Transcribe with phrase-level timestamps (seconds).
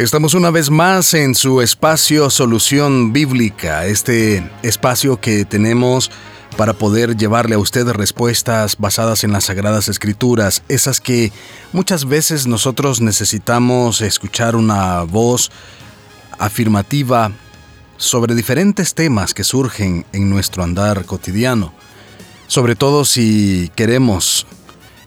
[0.00, 6.10] Estamos una vez más en su espacio Solución Bíblica, este espacio que tenemos
[6.56, 11.32] para poder llevarle a usted respuestas basadas en las sagradas escrituras, esas que
[11.74, 15.50] muchas veces nosotros necesitamos escuchar una voz
[16.38, 17.30] afirmativa
[17.98, 21.74] sobre diferentes temas que surgen en nuestro andar cotidiano,
[22.46, 24.46] sobre todo si queremos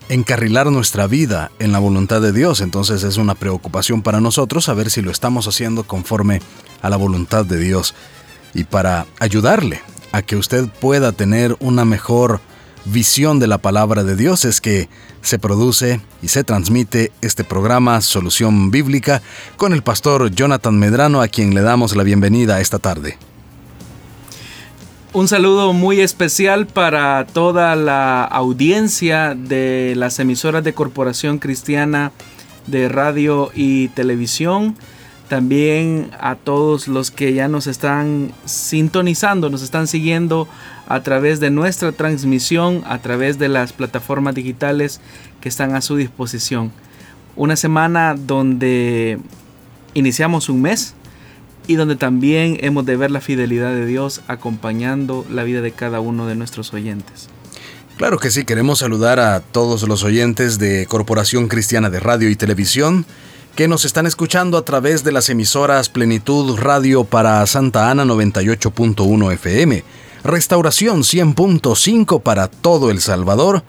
[0.09, 2.61] encarrilar nuestra vida en la voluntad de Dios.
[2.61, 6.41] Entonces es una preocupación para nosotros saber si lo estamos haciendo conforme
[6.81, 7.95] a la voluntad de Dios.
[8.53, 9.81] Y para ayudarle
[10.11, 12.39] a que usted pueda tener una mejor
[12.85, 14.89] visión de la palabra de Dios es que
[15.21, 19.21] se produce y se transmite este programa Solución Bíblica
[19.57, 23.17] con el pastor Jonathan Medrano a quien le damos la bienvenida esta tarde.
[25.15, 32.11] Un saludo muy especial para toda la audiencia de las emisoras de Corporación Cristiana
[32.65, 34.75] de Radio y Televisión.
[35.29, 40.47] También a todos los que ya nos están sintonizando, nos están siguiendo
[40.87, 44.99] a través de nuestra transmisión, a través de las plataformas digitales
[45.41, 46.71] que están a su disposición.
[47.35, 49.19] Una semana donde
[49.93, 50.95] iniciamos un mes,
[51.67, 55.99] y donde también hemos de ver la fidelidad de Dios acompañando la vida de cada
[55.99, 57.29] uno de nuestros oyentes.
[57.97, 62.35] Claro que sí, queremos saludar a todos los oyentes de Corporación Cristiana de Radio y
[62.35, 63.05] Televisión
[63.55, 69.33] que nos están escuchando a través de las emisoras Plenitud Radio para Santa Ana 98.1
[69.33, 69.83] FM,
[70.23, 73.63] Restauración 100.5 para todo El Salvador,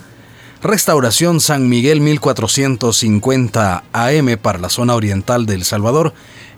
[0.62, 6.14] Restauración San Miguel 1450 AM para la zona oriental de El Salvador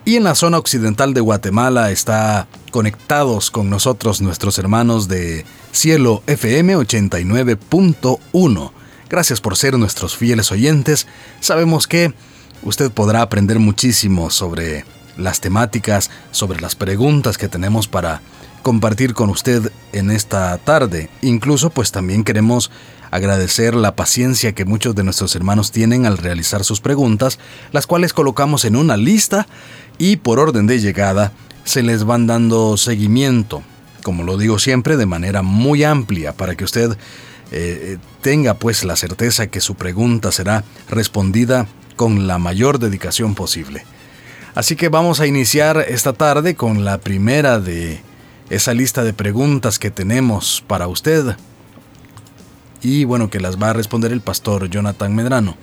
[0.07, 6.23] y en la zona occidental de Guatemala está conectados con nosotros nuestros hermanos de Cielo
[6.29, 8.71] FM 89.1.
[9.11, 11.09] Gracias por ser nuestros fieles oyentes.
[11.41, 12.15] Sabemos que
[12.63, 14.85] usted podrá aprender muchísimo sobre
[15.17, 18.21] las temáticas, sobre las preguntas que tenemos para
[18.63, 21.11] compartir con usted en esta tarde.
[21.21, 22.71] Incluso pues también queremos
[23.11, 27.39] agradecer la paciencia que muchos de nuestros hermanos tienen al realizar sus preguntas,
[27.73, 29.47] las cuales colocamos en una lista
[29.99, 31.33] y por orden de llegada
[31.65, 33.63] se les van dando seguimiento,
[34.03, 36.97] como lo digo siempre, de manera muy amplia para que usted
[37.53, 43.85] eh, tenga pues la certeza que su pregunta será respondida con la mayor dedicación posible.
[44.55, 48.01] Así que vamos a iniciar esta tarde con la primera de
[48.49, 51.37] esa lista de preguntas que tenemos para usted
[52.81, 55.57] y bueno que las va a responder el pastor Jonathan Medrano.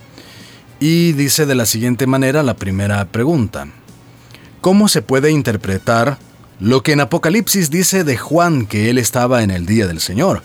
[0.80, 3.68] Y dice de la siguiente manera la primera pregunta.
[4.64, 6.16] ¿Cómo se puede interpretar
[6.58, 10.40] lo que en Apocalipsis dice de Juan que él estaba en el día del Señor?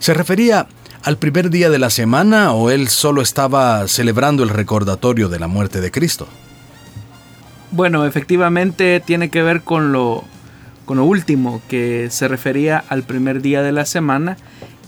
[0.00, 0.66] ¿Se refería
[1.04, 5.46] al primer día de la semana o él solo estaba celebrando el recordatorio de la
[5.46, 6.26] muerte de Cristo?
[7.70, 10.24] Bueno, efectivamente tiene que ver con lo,
[10.84, 14.36] con lo último, que se refería al primer día de la semana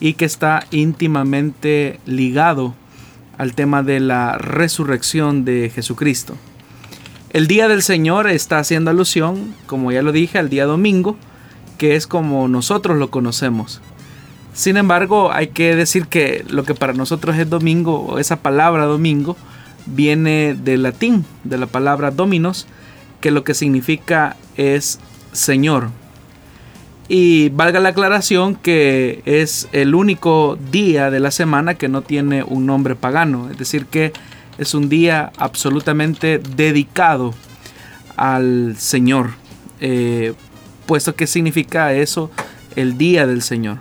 [0.00, 2.74] y que está íntimamente ligado
[3.38, 6.36] al tema de la resurrección de Jesucristo.
[7.32, 11.16] El día del Señor está haciendo alusión, como ya lo dije, al día domingo,
[11.78, 13.80] que es como nosotros lo conocemos.
[14.52, 18.84] Sin embargo, hay que decir que lo que para nosotros es domingo, o esa palabra
[18.84, 19.38] domingo,
[19.86, 22.66] viene del latín, de la palabra dominos,
[23.22, 25.00] que lo que significa es
[25.32, 25.88] Señor.
[27.08, 32.42] Y valga la aclaración que es el único día de la semana que no tiene
[32.42, 34.12] un nombre pagano, es decir, que
[34.62, 37.34] es un día absolutamente dedicado
[38.16, 39.30] al Señor,
[39.80, 40.34] eh,
[40.86, 42.30] puesto que significa eso
[42.76, 43.78] el día del Señor.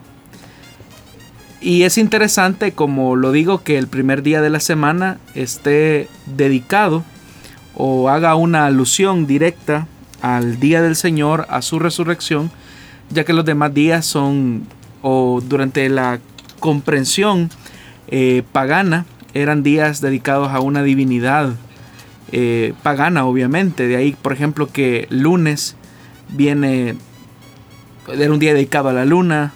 [1.61, 7.03] Y es interesante, como lo digo, que el primer día de la semana esté dedicado
[7.75, 9.87] o haga una alusión directa
[10.21, 12.51] al día del Señor, a su resurrección,
[13.11, 14.65] ya que los demás días son,
[15.03, 16.19] o durante la
[16.59, 17.49] comprensión
[18.07, 21.55] eh, pagana, eran días dedicados a una divinidad
[22.31, 23.87] eh, pagana, obviamente.
[23.87, 25.75] De ahí, por ejemplo, que lunes
[26.29, 26.95] viene,
[28.07, 29.53] era un día dedicado a la luna,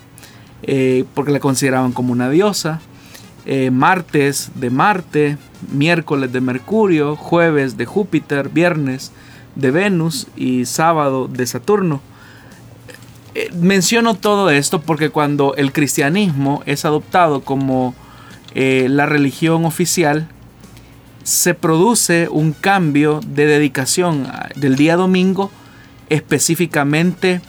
[0.63, 2.81] eh, porque la consideraban como una diosa.
[3.45, 5.37] Eh, martes de Marte,
[5.71, 9.11] miércoles de Mercurio, jueves de Júpiter, viernes
[9.55, 12.01] de Venus y sábado de Saturno.
[13.53, 17.93] menciono todo esto porque cuando el cristianismo es adoptado como
[18.55, 20.27] eh, la religión oficial,
[21.23, 25.51] se produce un cambio de dedicación del día domingo
[26.09, 27.41] específicamente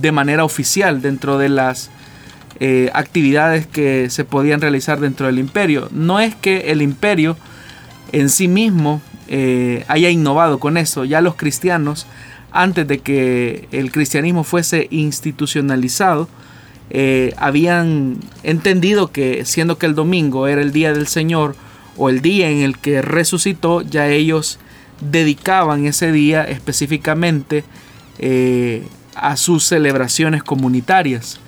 [0.00, 1.90] de manera oficial dentro de las
[2.60, 5.88] eh, actividades que se podían realizar dentro del imperio.
[5.90, 7.36] No es que el imperio
[8.12, 9.02] en sí mismo
[9.88, 12.06] haya innovado con eso, ya los cristianos
[12.54, 16.28] antes de que el cristianismo fuese institucionalizado,
[16.90, 21.56] eh, habían entendido que siendo que el domingo era el día del Señor
[21.96, 24.58] o el día en el que resucitó, ya ellos
[25.00, 27.64] dedicaban ese día específicamente
[28.18, 31.40] eh, a sus celebraciones comunitarias.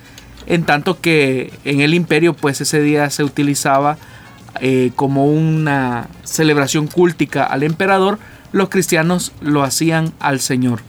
[0.47, 3.97] En tanto que en el imperio pues ese día se utilizaba
[4.61, 8.17] eh, como una celebración cúltica al emperador,
[8.53, 10.79] los cristianos lo hacían al Señor.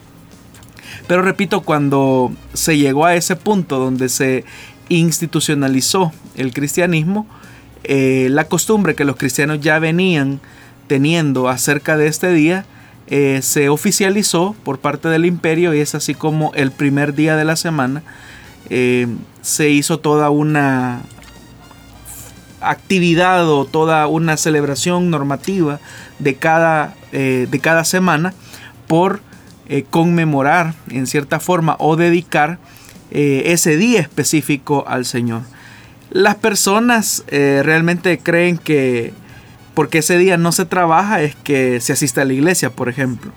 [1.07, 4.45] Pero repito, cuando se llegó a ese punto donde se
[4.89, 7.27] institucionalizó el cristianismo,
[7.85, 10.41] eh, la costumbre que los cristianos ya venían
[10.89, 12.65] teniendo acerca de este día
[13.07, 17.45] eh, se oficializó por parte del imperio y es así como el primer día de
[17.45, 18.03] la semana
[18.69, 19.07] eh,
[19.41, 21.01] se hizo toda una
[22.61, 25.81] actividad o toda una celebración normativa
[26.19, 28.35] de cada, de cada semana
[28.89, 29.21] por
[29.69, 32.59] eh, conmemorar en cierta forma o dedicar
[33.11, 35.43] eh, ese día específico al Señor.
[36.11, 39.13] Las personas eh, realmente creen que
[39.75, 43.31] porque ese día no se trabaja es que se asiste a la iglesia, por ejemplo.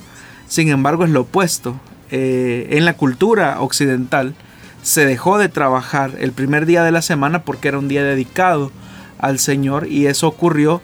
[0.48, 1.80] Sin embargo, es lo opuesto.
[2.10, 4.34] en la cultura occidental
[4.82, 8.72] se dejó de trabajar el primer día de la semana porque era un día dedicado
[9.20, 10.82] al Señor y eso ocurrió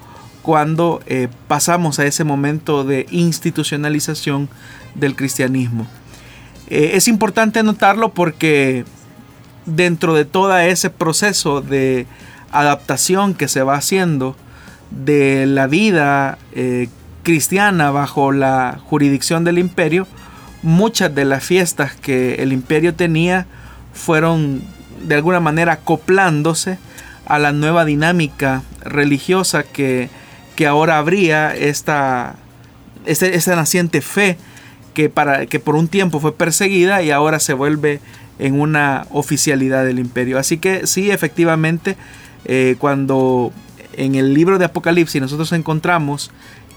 [0.48, 1.02] cuando
[1.50, 4.48] pasamos a ese momento de institucionalización
[4.96, 5.86] del cristianismo.
[6.70, 8.86] Eh, es importante notarlo porque
[9.66, 12.08] dentro de todo ese proceso de
[12.50, 14.38] adaptación que se va haciendo
[14.90, 16.88] de la vida eh,
[17.24, 20.08] cristiana bajo la jurisdicción del imperio,
[20.64, 23.48] muchas de las fiestas que el imperio tenía
[23.92, 24.64] fueron
[25.06, 26.80] de alguna manera acoplándose
[27.26, 30.10] a la nueva dinámica religiosa que,
[30.58, 32.36] que ahora habría esta,
[33.46, 34.38] naciente fe
[34.96, 38.02] que, para, que por un tiempo fue perseguida y ahora se vuelve
[38.40, 40.40] en una oficialidad del imperio.
[40.40, 41.96] Así que sí, efectivamente,
[42.46, 43.54] eh, cuando
[43.94, 46.32] en el libro de Apocalipsis nosotros encontramos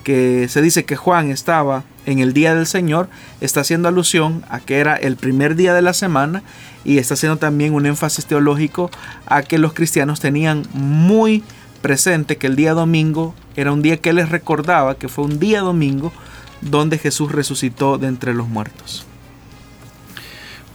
[0.04, 3.08] que se dice que Juan estaba en el día del Señor,
[3.40, 6.42] está haciendo alusión a que era el primer día de la semana
[6.84, 8.90] y está haciendo también un énfasis teológico
[9.26, 11.42] a que los cristianos tenían muy
[11.80, 15.60] presente que el día domingo era un día que les recordaba que fue un día
[15.60, 16.12] domingo
[16.60, 19.06] donde Jesús resucitó de entre los muertos.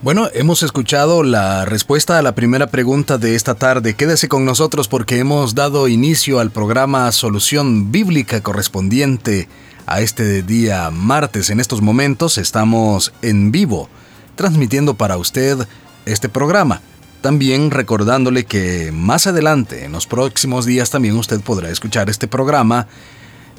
[0.02, 3.96] Bueno, hemos escuchado la respuesta a la primera pregunta de esta tarde.
[3.96, 9.48] Quédese con nosotros porque hemos dado inicio al programa Solución Bíblica correspondiente
[9.88, 11.50] a este día martes.
[11.50, 13.90] En estos momentos estamos en vivo,
[14.36, 15.68] transmitiendo para usted
[16.06, 16.82] este programa.
[17.22, 22.88] También recordándole que más adelante, en los próximos días, también usted podrá escuchar este programa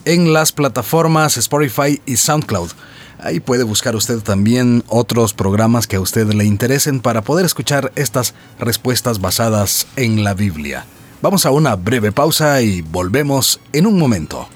[0.05, 2.71] en las plataformas Spotify y SoundCloud.
[3.19, 7.93] Ahí puede buscar usted también otros programas que a usted le interesen para poder escuchar
[7.97, 10.85] estas respuestas basadas en la Biblia.
[11.23, 14.49] Vamos a una breve pausa y volvemos en un momento.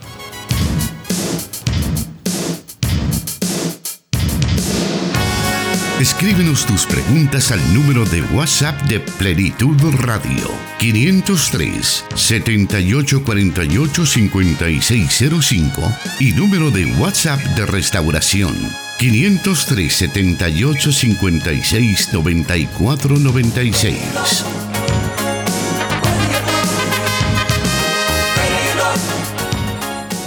[6.00, 15.82] Escríbenos tus preguntas al número de WhatsApp de Plenitud Radio 503 7848 5605
[16.20, 18.56] y número de WhatsApp de Restauración
[18.98, 23.98] 503 78 56 94 96.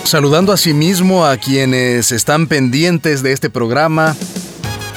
[0.04, 0.76] Saludando a sí
[1.26, 4.16] a quienes están pendientes de este programa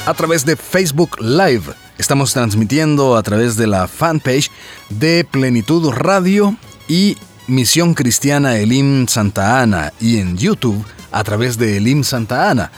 [0.07, 1.65] a través de Facebook Live.
[1.99, 4.53] Estamos transmitiendo a través de la fanpage
[4.89, 7.17] de Plenitud Radio y
[7.49, 12.71] Misión Cristiana Elim Santa Ana y en YouTube a través de Elim Santa Ana.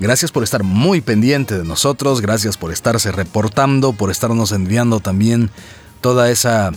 [0.00, 5.50] Gracias por estar muy pendiente de nosotros, gracias por estarse reportando, por estarnos enviando también
[6.00, 6.72] toda esa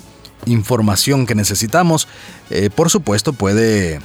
[0.46, 2.08] información que necesitamos.
[2.52, 4.00] Eh, por supuesto puede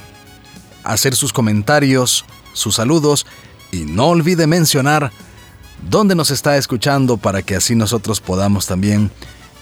[0.83, 3.27] hacer sus comentarios, sus saludos
[3.71, 5.11] y no olvide mencionar
[5.89, 9.11] dónde nos está escuchando para que así nosotros podamos también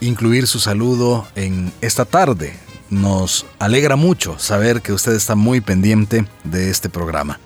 [0.02, 2.58] incluir su saludo en esta tarde.
[2.90, 7.40] Nos alegra mucho saber que usted está muy pendiente de este programa.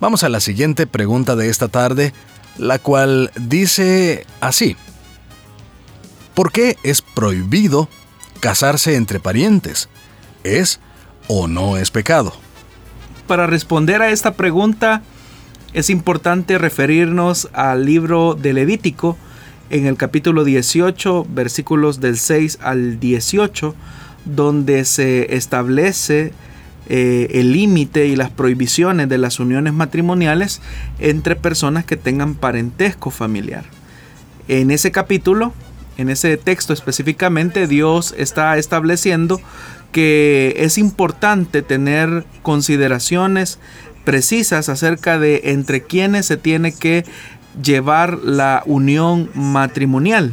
[0.00, 2.12] Vamos a la siguiente pregunta de esta tarde,
[2.56, 4.76] la cual dice así.
[6.34, 7.88] ¿Por qué es prohibido
[8.38, 9.88] casarse entre parientes?
[10.44, 10.78] ¿Es
[11.26, 12.32] o no es pecado?
[13.26, 15.02] Para responder a esta pregunta
[15.72, 19.16] es importante referirnos al libro de Levítico
[19.70, 23.74] en el capítulo 18, versículos del 6 al 18,
[24.24, 26.32] donde se establece
[26.88, 30.62] eh, el límite y las prohibiciones de las uniones matrimoniales
[30.98, 33.64] entre personas que tengan parentesco familiar.
[34.48, 35.52] En ese capítulo,
[35.98, 39.38] en ese texto específicamente, Dios está estableciendo
[39.92, 43.58] que es importante tener consideraciones
[44.08, 47.04] precisas acerca de entre quienes se tiene que
[47.62, 50.32] llevar la unión matrimonial.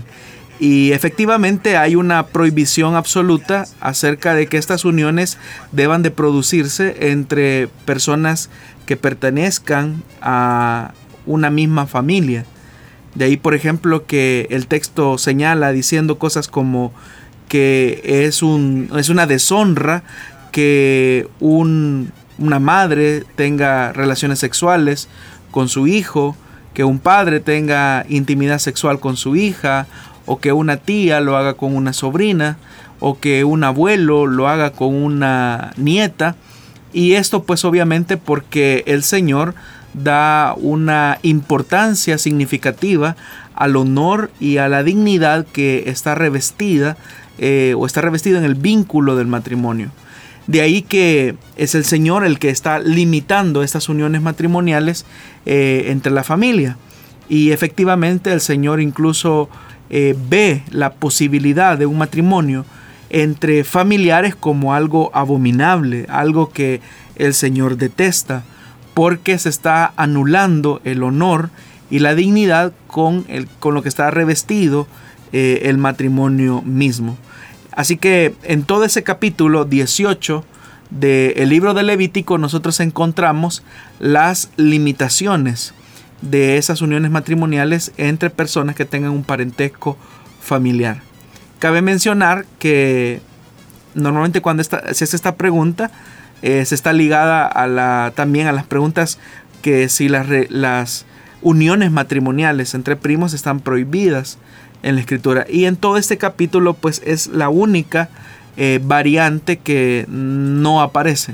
[0.61, 5.37] Y efectivamente hay una prohibición absoluta acerca de que estas uniones
[5.73, 8.49] deban de producirse entre personas
[8.85, 10.93] que pertenezcan a
[11.25, 12.45] una misma familia.
[13.13, 16.93] De ahí, por ejemplo, que el texto señala diciendo cosas como
[17.49, 20.03] que es, un, es una deshonra
[20.53, 21.27] que
[22.37, 25.07] una madre tenga relaciones sexuales
[25.51, 26.35] con su hijo,
[26.73, 29.87] que un padre tenga intimidad sexual con su hija,
[30.25, 32.57] o que una tía lo haga con una sobrina,
[32.99, 36.35] o que un abuelo lo haga con una nieta.
[36.91, 39.53] Y esto pues obviamente porque el Señor
[39.93, 43.15] da una importancia significativa
[43.53, 46.97] al honor y a la dignidad que está revestida
[47.37, 49.91] eh, o está revestido en el vínculo del matrimonio.
[50.47, 55.05] De ahí que es el Señor el que está limitando estas uniones matrimoniales
[55.45, 56.77] eh, entre la familia.
[57.27, 59.49] Y efectivamente el Señor incluso
[59.89, 62.65] eh, ve la posibilidad de un matrimonio
[63.09, 66.81] entre familiares como algo abominable, algo que
[67.15, 68.43] el Señor detesta,
[68.93, 71.49] porque se está anulando el honor
[71.89, 74.87] y la dignidad con, el, con lo que está revestido
[75.31, 77.17] el matrimonio mismo.
[77.75, 80.45] Así que en todo ese capítulo 18
[80.89, 83.63] del libro de Levítico nosotros encontramos
[83.99, 85.73] las limitaciones
[86.21, 89.97] de esas uniones matrimoniales entre personas que tengan un parentesco
[90.39, 91.01] familiar.
[91.59, 93.21] Cabe mencionar que
[93.93, 95.91] normalmente cuando se hace esta pregunta
[96.41, 99.19] eh, se está ligada a la, también a las preguntas
[99.61, 101.05] que si las, las
[101.41, 104.37] uniones matrimoniales entre primos están prohibidas
[104.85, 105.45] en la escritura.
[105.49, 108.09] Y en todo este capítulo pues es la única
[108.55, 111.33] eh, variante que no aparece.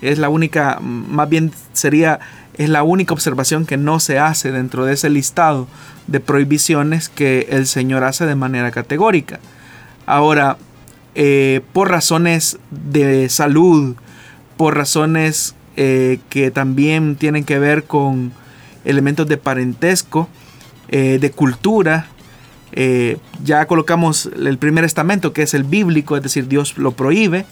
[0.00, 2.20] Es la única, más bien sería,
[2.56, 5.66] es la única observación que no se hace dentro de ese listado
[6.06, 9.40] de prohibiciones que el Señor hace de manera categórica.
[10.06, 10.56] Ahora,
[11.16, 13.96] eh, por razones de salud,
[14.56, 18.32] por razones eh, que también tienen que ver con
[18.84, 20.28] elementos de parentesco,
[20.88, 22.08] de cultura,
[22.72, 27.46] eh, ya colocamos el primer estamento, que es el bíblico, es decir, Dios lo prohíbe,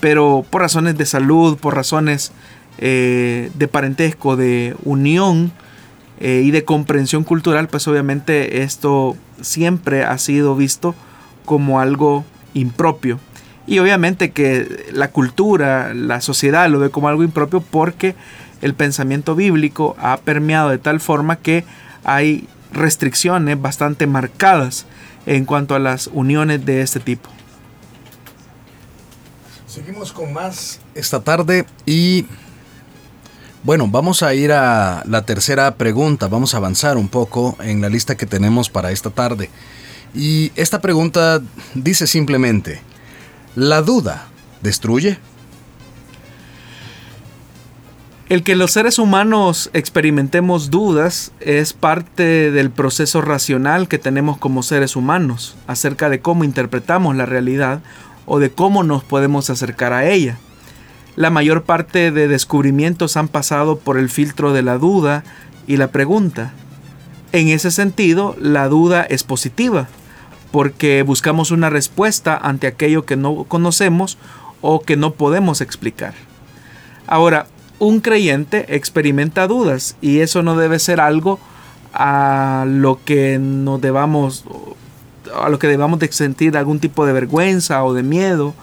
[0.00, 2.32] pero por razones de salud, por razones
[2.78, 5.52] eh, de parentesco, de unión
[6.20, 10.94] eh, y de comprensión cultural, pues obviamente esto siempre ha sido visto
[11.44, 13.18] como algo impropio.
[13.66, 18.14] Y obviamente que la cultura, la sociedad lo ve como algo impropio porque
[18.62, 21.64] el pensamiento bíblico ha permeado de tal forma que
[22.04, 24.86] hay restricciones bastante marcadas
[25.26, 27.28] en cuanto a las uniones de este tipo.
[29.66, 32.26] Seguimos con más esta tarde y
[33.64, 37.88] bueno, vamos a ir a la tercera pregunta, vamos a avanzar un poco en la
[37.88, 39.50] lista que tenemos para esta tarde.
[40.14, 41.42] Y esta pregunta
[41.74, 42.80] dice simplemente,
[43.56, 44.28] ¿la duda
[44.62, 45.18] destruye?
[48.28, 54.62] El que los seres humanos experimentemos dudas es parte del proceso racional que tenemos como
[54.62, 57.80] seres humanos acerca de cómo interpretamos la realidad
[58.26, 60.36] o de cómo nos podemos acercar a ella.
[61.16, 65.24] La mayor parte de descubrimientos han pasado por el filtro de la duda
[65.66, 66.52] y la pregunta.
[67.32, 69.88] En ese sentido, la duda es positiva,
[70.52, 74.18] porque buscamos una respuesta ante aquello que no conocemos
[74.60, 76.12] o que no podemos explicar.
[77.06, 77.46] Ahora,
[77.78, 81.38] un creyente experimenta dudas y eso no debe ser algo
[81.92, 84.44] a lo que nos debamos
[85.34, 88.54] a lo que debamos de sentir algún tipo de vergüenza o de miedo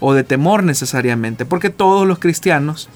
[0.00, 2.88] o de temor necesariamente, porque todos los cristianos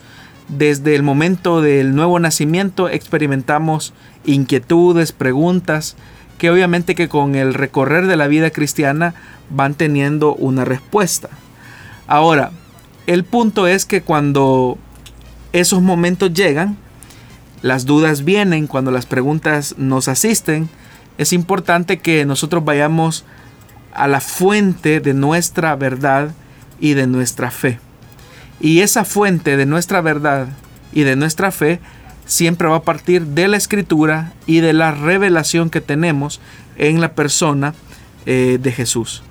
[0.49, 5.97] desde el momento del nuevo nacimiento experimentamos inquietudes, preguntas
[6.39, 9.15] que obviamente que con el recorrer de la vida cristiana
[9.51, 11.29] van teniendo una respuesta.
[12.07, 12.51] Ahora,
[13.07, 14.79] el punto es que cuando
[15.55, 16.77] esos momentos llegan,
[17.63, 20.69] las dudas vienen cuando las preguntas nos asisten,
[21.17, 23.25] es importante que nosotros vayamos
[23.93, 26.33] a la fuente de nuestra verdad
[26.81, 27.79] y de nuestra fe.
[28.61, 30.49] Y esa fuente de nuestra verdad
[30.93, 31.79] y de nuestra fe
[32.27, 36.41] siempre va a partir de la escritura y de la revelación que tenemos
[36.77, 37.75] en la persona
[38.27, 39.23] eh, de Jesús.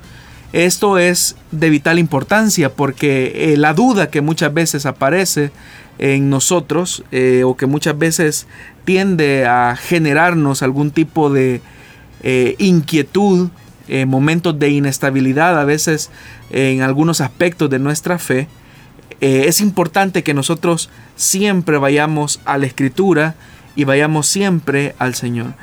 [0.53, 5.51] Esto es de vital importancia porque eh, la duda que muchas veces aparece
[5.99, 8.47] en nosotros eh, o que muchas veces
[8.85, 11.61] tiende a generarnos algún tipo de
[12.57, 13.49] inquietud,
[14.07, 16.09] momentos de inestabilidad a veces
[16.51, 18.47] en algunos aspectos de nuestra fe,
[19.19, 23.35] es importante que nosotros siempre vayamos a la escritura
[23.75, 25.53] y vayamos siempre al Señor.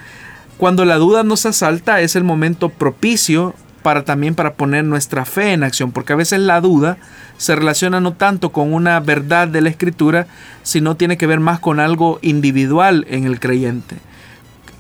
[0.61, 5.53] Cuando la duda nos asalta es el momento propicio para también para poner nuestra fe
[5.53, 6.99] en acción, porque a veces la duda
[7.37, 10.27] se relaciona no tanto con una verdad de la escritura,
[10.63, 13.97] sino tiene que ver más con algo individual en el creyente.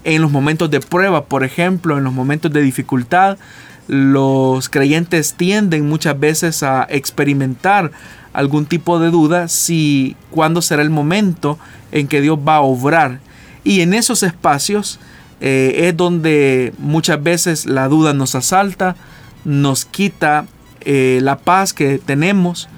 [0.04, 3.38] En los momentos de prueba, por ejemplo, en los momentos de dificultad,
[3.86, 7.90] los creyentes tienden muchas veces a experimentar
[8.32, 11.58] algún tipo de duda si cuándo será el momento
[11.92, 13.18] en que Dios va a obrar.
[13.64, 15.00] Y en esos espacios
[15.40, 18.96] eh, es donde muchas veces la duda nos asalta,
[19.44, 20.46] nos quita
[20.82, 22.68] eh, la paz que tenemos,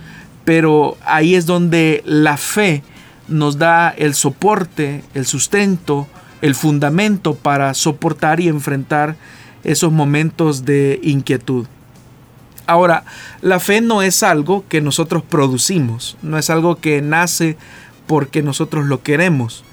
[0.44, 2.82] pero ahí es donde la fe
[3.28, 6.06] nos da el soporte, el sustento,
[6.40, 9.16] el fundamento para soportar y enfrentar
[9.64, 11.66] esos momentos de inquietud.
[12.66, 13.04] Ahora,
[13.40, 17.56] la fe no es algo que nosotros producimos, no es algo que nace
[18.06, 19.64] porque nosotros lo queremos.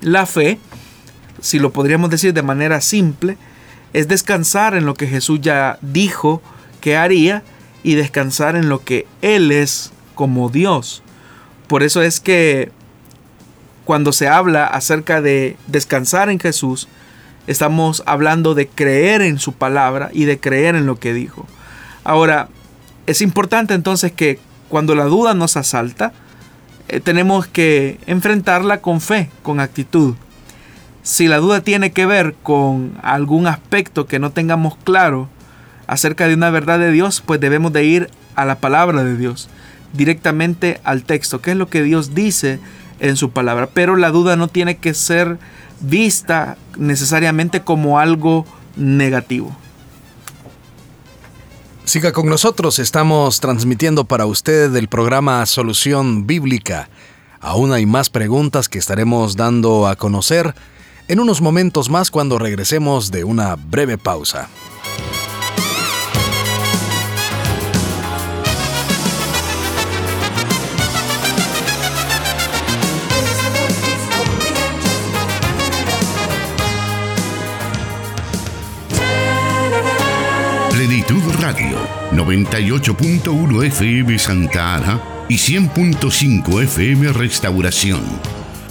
[0.00, 0.58] La fe
[1.42, 3.36] si lo podríamos decir de manera simple,
[3.92, 6.40] es descansar en lo que Jesús ya dijo
[6.80, 7.42] que haría
[7.82, 11.02] y descansar en lo que Él es como Dios.
[11.66, 12.70] Por eso es que
[13.84, 16.88] cuando se habla acerca de descansar en Jesús,
[17.48, 21.46] estamos hablando de creer en su palabra y de creer en lo que dijo.
[22.04, 22.48] Ahora,
[23.06, 26.12] es importante entonces que cuando la duda nos asalta,
[26.88, 30.14] eh, tenemos que enfrentarla con fe, con actitud.
[31.02, 35.28] Si la duda tiene que ver con algún aspecto que no tengamos claro
[35.88, 39.48] acerca de una verdad de Dios, pues debemos de ir a la palabra de Dios,
[39.92, 42.60] directamente al texto, qué es lo que Dios dice
[43.00, 43.68] en su palabra.
[43.74, 45.38] Pero la duda no tiene que ser
[45.80, 49.54] vista necesariamente como algo negativo.
[51.84, 56.88] Siga con nosotros, estamos transmitiendo para usted el programa Solución Bíblica.
[57.40, 60.54] Aún hay más preguntas que estaremos dando a conocer
[61.12, 64.48] en unos momentos más cuando regresemos de una breve pausa.
[80.70, 81.76] Plenitud Radio,
[82.12, 88.41] 98.1 FM Santa Ana y 100.5 FM Restauración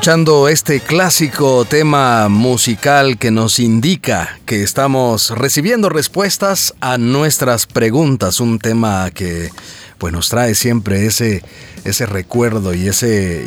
[0.00, 8.40] Escuchando este clásico tema musical que nos indica que estamos recibiendo respuestas a nuestras preguntas,
[8.40, 9.50] un tema que
[9.98, 11.44] pues nos trae siempre ese,
[11.84, 13.44] ese recuerdo y ese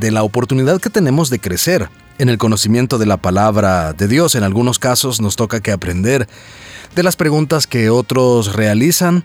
[0.00, 1.88] de la oportunidad que tenemos de crecer
[2.18, 4.34] en el conocimiento de la palabra de Dios.
[4.34, 6.26] En algunos casos nos toca que aprender
[6.96, 9.24] de las preguntas que otros realizan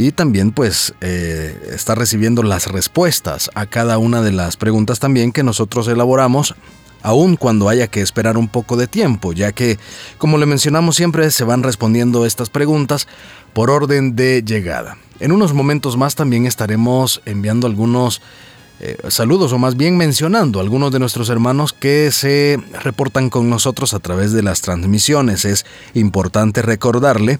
[0.00, 5.30] y también pues eh, está recibiendo las respuestas a cada una de las preguntas también
[5.30, 6.54] que nosotros elaboramos
[7.02, 9.78] aun cuando haya que esperar un poco de tiempo, ya que,
[10.16, 13.08] como le mencionamos siempre, se van respondiendo estas preguntas
[13.52, 14.96] por orden de llegada.
[15.18, 18.22] En unos momentos más también estaremos enviando algunos
[18.80, 23.50] eh, saludos o más bien mencionando a algunos de nuestros hermanos que se reportan con
[23.50, 25.44] nosotros a través de las transmisiones.
[25.44, 27.38] Es importante recordarle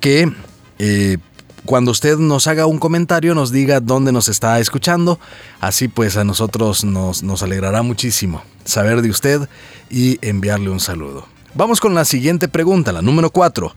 [0.00, 0.32] que
[0.80, 1.18] eh,
[1.64, 5.20] cuando usted nos haga un comentario nos diga dónde nos está escuchando,
[5.60, 9.48] así pues a nosotros nos, alegrará muchísimo saber de usted
[9.90, 11.26] y enviarle un saludo.
[11.54, 13.74] Vamos con la siguiente pregunta, la número 4,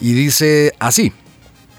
[0.00, 1.12] y dice así.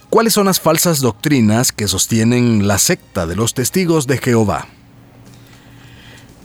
[0.09, 4.67] ¿Cuáles son las falsas doctrinas que sostienen la secta de los testigos de Jehová?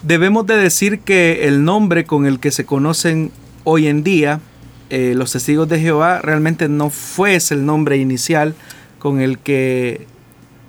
[0.03, 3.31] Debemos de decir que el nombre con el que se conocen
[3.65, 4.41] hoy en día
[4.89, 8.55] eh, los testigos de Jehová realmente no fue ese el nombre inicial
[8.99, 10.07] con el que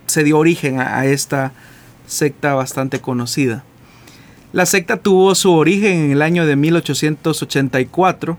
[0.07, 1.51] se dio origen a, esta
[2.07, 3.63] secta bastante conocida.
[4.51, 8.37] La secta tuvo su origen en el año de 1884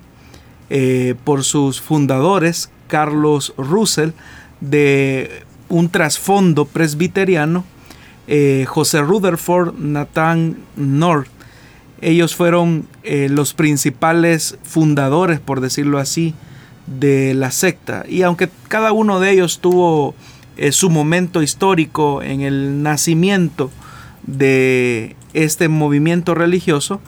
[0.70, 4.10] eh, por sus fundadores, Carlos Russell,
[4.60, 7.64] de un trasfondo presbiteriano,
[8.26, 11.28] eh, José Rutherford, Nathan North.
[12.00, 16.34] Ellos fueron eh, los principales fundadores, por decirlo así,
[16.86, 18.04] de la secta.
[18.08, 20.14] Y aunque cada uno de ellos tuvo
[20.56, 23.70] eh, su momento histórico en el nacimiento
[24.26, 27.00] de este movimiento religioso,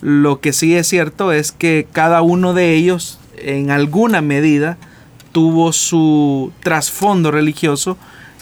[0.00, 4.76] lo que sí es cierto es que cada uno de ellos en alguna medida
[5.32, 7.96] tuvo su trasfondo religioso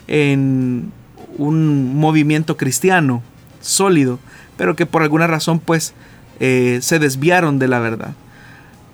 [0.07, 0.92] en
[1.38, 3.23] un movimiento cristiano
[3.61, 4.18] sólido,
[4.57, 5.94] pero que por alguna razón pues
[6.40, 8.14] eh, se desviaron de la verdad.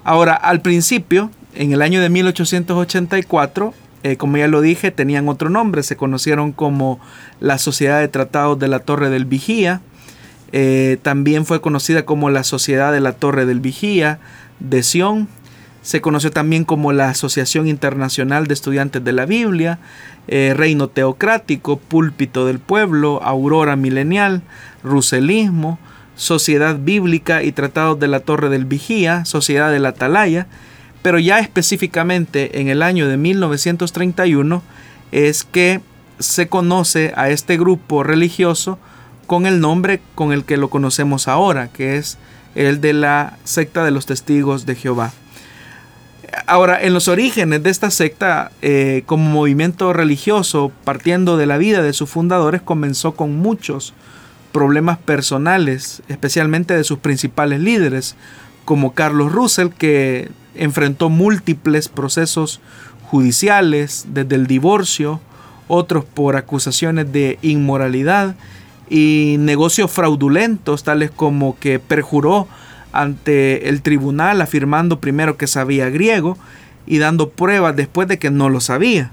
[0.04, 5.50] Ahora, al principio, en el año de 1884, eh, como ya lo dije, tenían otro
[5.50, 7.00] nombre, se conocieron como
[7.40, 9.80] la Sociedad de Tratados de la Torre del Vigía,
[10.52, 14.18] eh, también fue conocida como la Sociedad de la Torre del Vigía
[14.58, 15.28] de Sion,
[15.82, 19.78] se conoció también como la Asociación Internacional de Estudiantes de la Biblia,
[20.28, 24.42] eh, Reino Teocrático, Púlpito del Pueblo, Aurora Milenial,
[24.84, 25.78] Ruselismo,
[26.16, 30.46] Sociedad Bíblica y Tratados de la Torre del Vigía, Sociedad de la Atalaya,
[31.02, 34.62] pero ya específicamente en el año de 1931
[35.12, 35.80] es que
[36.18, 38.78] se conoce a este grupo religioso
[39.26, 42.18] con el nombre con el que lo conocemos ahora, que es
[42.54, 45.12] el de la secta de los testigos de Jehová.
[46.46, 51.82] Ahora, en los orígenes de esta secta, eh, como movimiento religioso, partiendo de la vida
[51.82, 53.94] de sus fundadores, comenzó con muchos
[54.52, 58.16] problemas personales, especialmente de sus principales líderes,
[58.70, 62.60] como Carlos Russell, que enfrentó múltiples procesos
[63.02, 65.20] judiciales, desde el divorcio,
[65.66, 68.36] otros por acusaciones de inmoralidad
[68.88, 72.46] y negocios fraudulentos, tales como que perjuró
[72.92, 76.38] ante el tribunal afirmando primero que sabía griego
[76.86, 79.10] y dando pruebas después de que no lo sabía,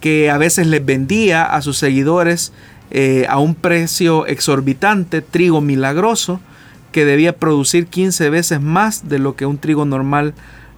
[0.00, 2.54] que a veces les vendía a sus seguidores
[2.90, 6.40] eh, a un precio exorbitante trigo milagroso
[6.92, 10.34] que debía producir 15 veces más de lo que un trigo normal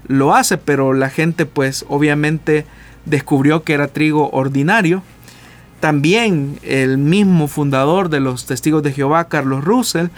[0.07, 2.66] lo hace, pero la gente pues obviamente
[3.05, 5.03] descubrió que era trigo ordinario.
[5.81, 10.09] También el mismo fundador de los testigos de Jehová, Carlos Russell,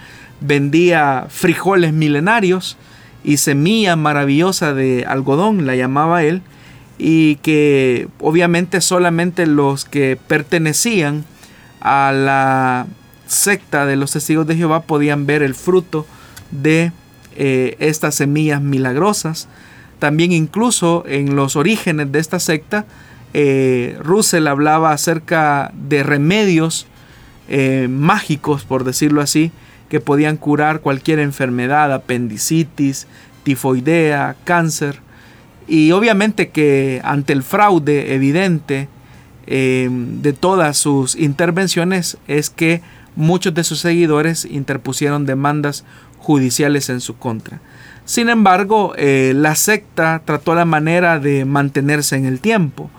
[0.41, 2.77] vendía frijoles milenarios
[3.23, 6.43] y semilla maravillosa de algodón, la llamaba él,
[6.99, 11.25] y que obviamente solamente los que pertenecían
[11.81, 12.87] a la
[13.35, 16.07] secta de los testigos de Jehová podían ver el fruto
[16.51, 16.93] de
[17.37, 19.49] eh, estas semillas milagrosas.
[19.99, 22.87] También incluso en los orígenes de esta secta,
[23.33, 26.87] eh, Russell hablaba acerca de remedios
[27.49, 29.51] eh, mágicos, por decirlo así,
[29.89, 33.07] que podían curar cualquier enfermedad, apendicitis,
[33.43, 35.01] tifoidea, cáncer.
[35.67, 38.89] Y obviamente que ante el fraude evidente
[39.47, 42.81] de todas sus intervenciones es que
[43.17, 45.85] muchos de sus seguidores interpusieron demandas
[46.19, 47.61] judiciales en su contra.
[48.05, 52.91] Sin embargo, eh, la secta trató la manera de mantenerse en el tiempo.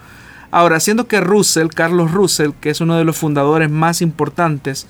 [0.52, 4.88] Ahora, siendo que Russell, Carlos Russell, que es uno de los fundadores más importantes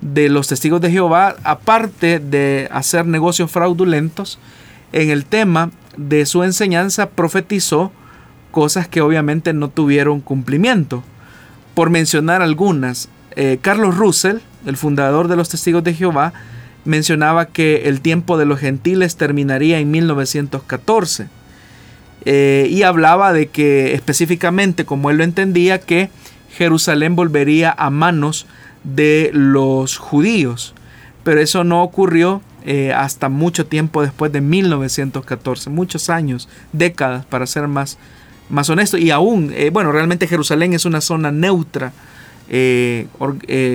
[0.00, 4.38] de los testigos de Jehová, aparte de hacer negocios fraudulentos,
[4.92, 7.92] en el tema de su enseñanza profetizó
[8.50, 11.02] cosas que obviamente no tuvieron cumplimiento.
[11.74, 16.32] Por mencionar algunas, eh, Carlos Russell, el fundador de los testigos de Jehová,
[16.84, 21.28] mencionaba que el tiempo de los gentiles terminaría en 1914.
[22.24, 26.10] Eh, y hablaba de que específicamente, como él lo entendía, que
[26.50, 28.46] Jerusalén volvería a manos
[28.82, 30.74] de los judíos.
[31.22, 37.46] Pero eso no ocurrió eh, hasta mucho tiempo después de 1914, muchos años, décadas para
[37.46, 37.98] ser más,
[38.48, 38.98] más honesto.
[38.98, 41.92] Y aún, eh, bueno, realmente Jerusalén es una zona neutra
[42.48, 43.08] eh,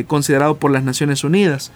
[0.07, 1.71] considerado por las Naciones Unidas.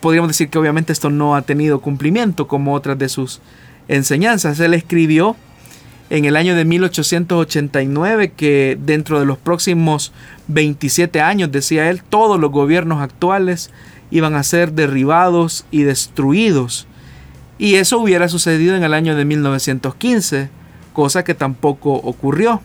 [0.00, 3.40] podríamos decir que obviamente esto no ha tenido cumplimiento como otras de sus
[3.88, 4.60] enseñanzas.
[4.60, 5.36] Él escribió
[6.10, 10.12] en el año de 1889 que dentro de los próximos
[10.48, 13.70] 27 años, decía él, todos los gobiernos actuales
[14.10, 16.88] iban a ser derribados y destruidos.
[17.58, 20.50] Y eso hubiera sucedido en el año de 1915,
[20.92, 22.60] cosa que tampoco ocurrió.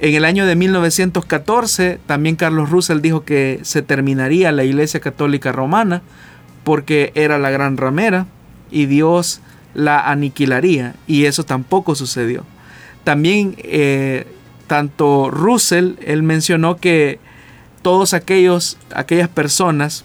[0.00, 5.50] En el año de 1914 también Carlos Russell dijo que se terminaría la Iglesia Católica
[5.50, 6.02] Romana
[6.62, 8.26] porque era la gran ramera
[8.70, 9.40] y Dios
[9.74, 12.44] la aniquilaría y eso tampoco sucedió.
[13.02, 14.26] También eh,
[14.68, 17.18] tanto Russell, él mencionó que
[17.82, 20.04] todos aquellos, aquellas personas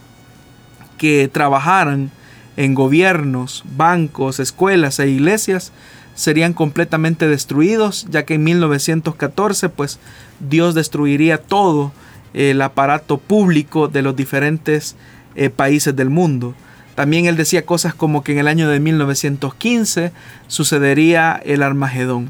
[0.97, 2.11] que trabajaran
[2.55, 5.71] en gobiernos, bancos, escuelas e iglesias
[6.15, 9.99] serían completamente destruidos, ya que en 1914 pues
[10.39, 11.91] Dios destruiría todo
[12.33, 14.95] el aparato público de los diferentes
[15.35, 16.55] eh, países del mundo.
[16.95, 20.11] También él decía cosas como que en el año de 1915
[20.47, 22.29] sucedería el Armagedón.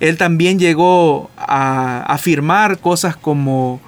[0.00, 3.80] Él también llegó a afirmar cosas como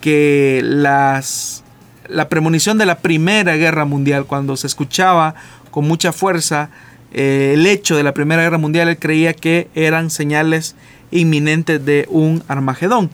[0.00, 1.64] que las,
[2.08, 5.34] la premonición de la Primera Guerra Mundial, cuando se escuchaba
[5.70, 6.70] con mucha fuerza
[7.14, 10.76] eh, el hecho de la Primera Guerra Mundial, él creía que eran señales
[11.10, 13.10] inminentes de un Armagedón.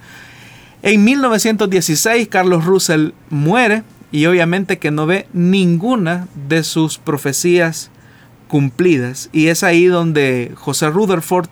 [0.82, 3.82] En 1916 Carlos Russell muere
[4.12, 7.90] y obviamente que no ve ninguna de sus profecías
[8.48, 9.28] cumplidas.
[9.32, 11.48] Y es ahí donde José Rutherford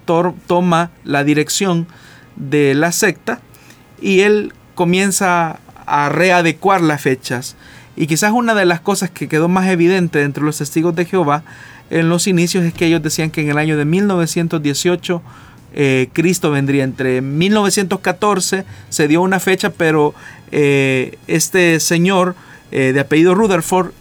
[0.46, 1.86] toma la dirección
[2.36, 3.40] de la secta
[4.00, 7.56] y él comienza a readecuar las fechas.
[7.96, 11.44] Y quizás una de las cosas que quedó más evidente entre los testigos de Jehová
[11.90, 15.22] en los inicios es que ellos decían que en el año de 1918
[15.74, 16.84] eh, Cristo vendría.
[16.84, 20.14] Entre 1914 se dio una fecha, pero
[20.50, 22.34] eh, este señor
[22.70, 23.92] eh, de apellido Rutherford,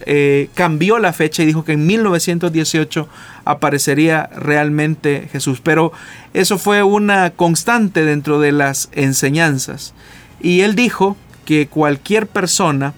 [0.52, 3.08] cambió la fecha y dijo que en 1918
[3.44, 5.60] aparecería realmente Jesús.
[5.62, 5.92] Pero
[6.34, 9.94] eso fue una constante dentro de las enseñanzas.
[10.40, 12.92] Y él dijo que cualquier persona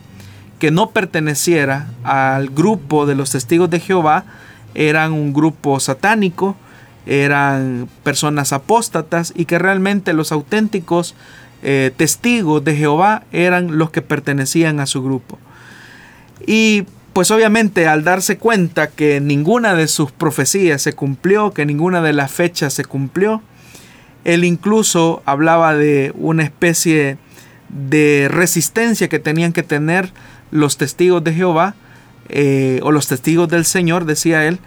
[0.58, 4.24] que no perteneciera al grupo de los testigos de Jehová
[4.74, 6.56] eran un grupo satánico,
[7.06, 11.14] eran personas apóstatas y que realmente los auténticos
[11.62, 15.38] eh, testigos de Jehová eran los que pertenecían a su grupo.
[16.46, 22.00] Y pues obviamente al darse cuenta que ninguna de sus profecías se cumplió, que ninguna
[22.00, 23.42] de las fechas se cumplió,
[24.24, 27.18] él incluso hablaba de una especie
[27.68, 30.12] de resistencia que tenían que tener
[30.50, 31.74] los testigos de Jehová
[32.32, 34.58] eh, o los testigos del Señor, decía él,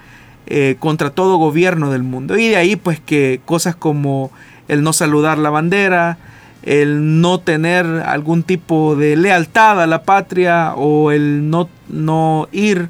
[0.46, 2.38] eh, contra todo gobierno del mundo.
[2.38, 4.32] Y de ahí pues que cosas como
[4.68, 6.18] el no saludar la bandera,
[6.64, 12.90] el no tener algún tipo de lealtad a la patria o el no, no ir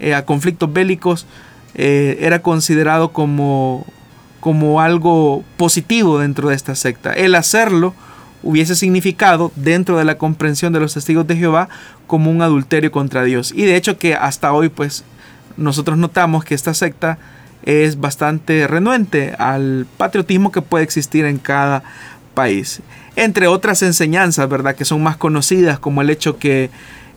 [0.00, 1.26] eh, a conflictos bélicos
[1.80, 3.86] era considerado como,
[4.40, 7.12] como algo positivo dentro de esta secta.
[7.12, 7.94] El hacerlo
[8.42, 11.68] hubiese significado dentro de la comprensión de los testigos de Jehová
[12.06, 13.52] como un adulterio contra Dios.
[13.54, 15.04] Y de hecho que hasta hoy pues
[15.56, 17.18] nosotros notamos que esta secta
[17.62, 21.82] es bastante renuente al patriotismo que puede existir en cada
[22.34, 22.80] país
[23.18, 24.76] entre otras enseñanzas, ¿verdad?
[24.76, 26.70] Que son más conocidas, como el hecho que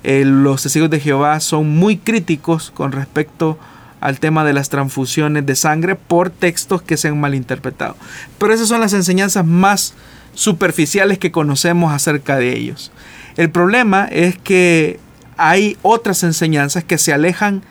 [0.04, 3.60] eh, los testigos de Jehová son muy críticos con respecto
[4.00, 7.96] al tema de las transfusiones de sangre por textos que se han malinterpretado.
[8.40, 9.94] Pero esas son las enseñanzas más
[10.34, 12.92] superficiales que conocemos acerca de ellos.
[13.38, 15.00] El problema es que
[15.38, 17.64] hay otras enseñanzas que se alejan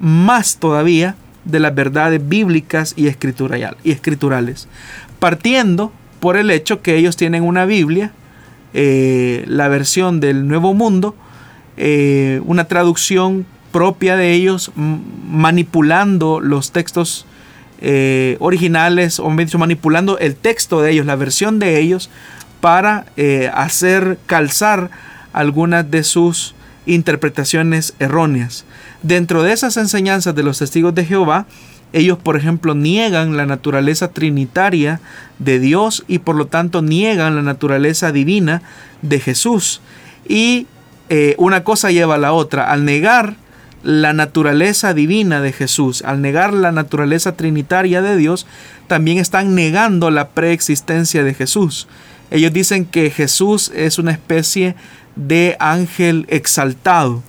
[0.00, 4.68] más todavía de las verdades bíblicas y escriturales,
[5.18, 8.12] partiendo por el hecho que ellos tienen una Biblia,
[8.74, 11.14] eh, la versión del Nuevo Mundo,
[11.76, 17.26] eh, una traducción propia de ellos, manipulando los textos
[17.80, 22.10] eh, originales, o manipulando el texto de ellos, la versión de ellos,
[22.60, 23.06] para
[23.54, 24.90] hacer calzar
[25.32, 28.64] algunas de sus interpretaciones erróneas.
[29.02, 31.46] Dentro de esas enseñanzas de los testigos de Jehová,
[31.92, 35.00] ellos, por ejemplo, niegan la naturaleza trinitaria
[35.38, 38.62] de Dios y por lo tanto niegan la naturaleza divina
[39.02, 39.80] de Jesús.
[40.26, 40.66] Y
[41.08, 42.70] eh, una cosa lleva a la otra.
[42.70, 43.36] Al negar
[43.82, 48.46] la naturaleza divina de Jesús, al negar la naturaleza trinitaria de Dios,
[48.86, 51.88] también están negando la preexistencia de Jesús.
[52.30, 54.74] Ellos dicen que Jesús es una especie
[55.16, 57.22] de ángel exaltado.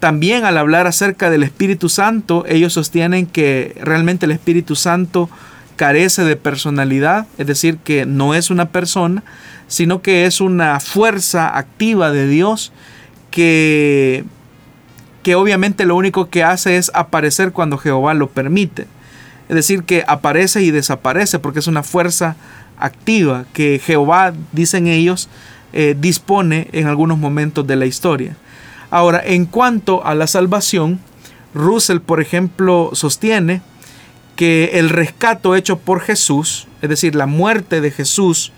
[0.00, 5.30] También al hablar acerca del Espíritu Santo, ellos sostienen que realmente el Espíritu Santo
[5.76, 9.22] carece de personalidad, es decir, que no es una persona,
[9.68, 12.72] sino que es una fuerza activa de Dios
[13.30, 14.24] que,
[15.26, 18.86] que obviamente lo único que hace es aparecer cuando Jehová lo permite.
[19.48, 22.36] Es decir, que aparece y desaparece porque es una fuerza
[22.78, 25.28] activa que Jehová, dicen ellos,
[25.72, 28.36] eh, dispone en algunos momentos de la historia.
[28.88, 31.00] Ahora, en cuanto a la salvación,
[31.54, 33.62] Russell, por ejemplo, sostiene
[34.36, 38.52] que el rescato hecho por Jesús, es decir, la muerte de Jesús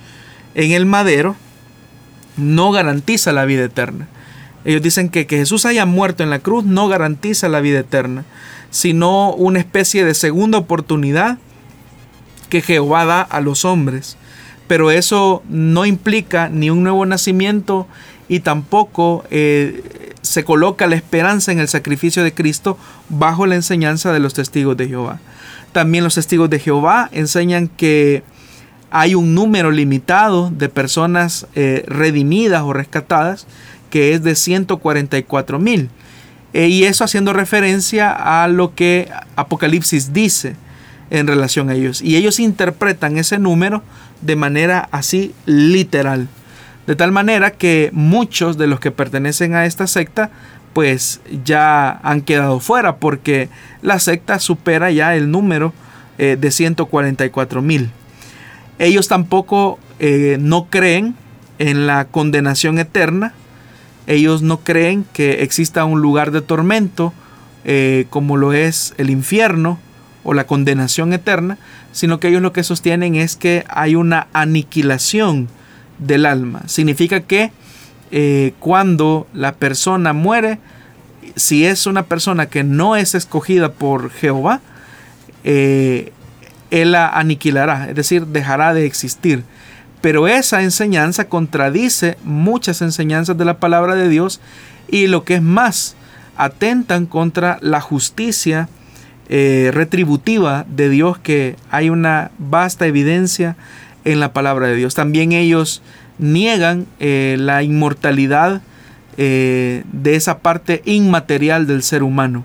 [0.55, 1.35] en el madero,
[2.37, 4.07] no garantiza la vida eterna.
[4.65, 8.25] Ellos dicen que que Jesús haya muerto en la cruz no garantiza la vida eterna,
[8.71, 11.39] sino una especie de segunda oportunidad
[12.49, 14.17] que Jehová da a los hombres.
[14.67, 17.87] Pero eso no implica ni un nuevo nacimiento
[18.29, 22.77] y tampoco eh, se coloca la esperanza en el sacrificio de Cristo
[23.09, 25.21] bajo la enseñanza de los testigos de Jehová.
[25.73, 28.23] También los testigos de Jehová enseñan que
[28.91, 33.47] hay un número limitado de personas eh, redimidas o rescatadas
[33.91, 35.91] que es de 144 mil.
[36.53, 40.57] Eh, y eso haciendo referencia a lo que Apocalipsis dice
[41.11, 42.03] en relación a ellos.
[42.03, 43.83] Y ellos interpretan ese número
[44.23, 46.29] de manera así literal.
[46.87, 50.31] De tal manera que muchos de los que pertenecen a esta secta
[50.73, 53.49] pues ya han quedado fuera porque
[53.83, 55.73] la secta supera ya el número
[56.19, 57.91] eh, de 144 mil.
[58.79, 61.15] Ellos tampoco eh, no creen
[61.59, 63.35] en la condenación eterna.
[64.09, 67.13] Ellos no creen que exista un lugar de tormento
[67.65, 69.79] eh, como lo es el infierno
[70.25, 71.59] o la condenación eterna,
[71.93, 75.49] sino que ellos lo que sostienen es que hay una aniquilación
[75.99, 76.63] del alma.
[76.67, 77.53] Significa que
[78.11, 80.59] eh, cuando la persona muere,
[81.37, 84.63] si es una persona que no es escogida por Jehová,
[85.45, 86.13] eh,
[86.71, 89.45] Él la aniquilará, es decir, dejará de existir.
[90.01, 94.41] Pero esa enseñanza contradice muchas enseñanzas de la palabra de Dios
[94.89, 95.97] y lo que es más,
[96.37, 98.69] atentan contra la justicia
[99.29, 103.57] eh, retributiva de Dios que hay una vasta evidencia
[104.05, 104.95] en la palabra de Dios.
[104.95, 105.83] También ellos
[106.19, 108.63] niegan eh, la inmortalidad
[109.17, 112.45] eh, de esa parte inmaterial del ser humano.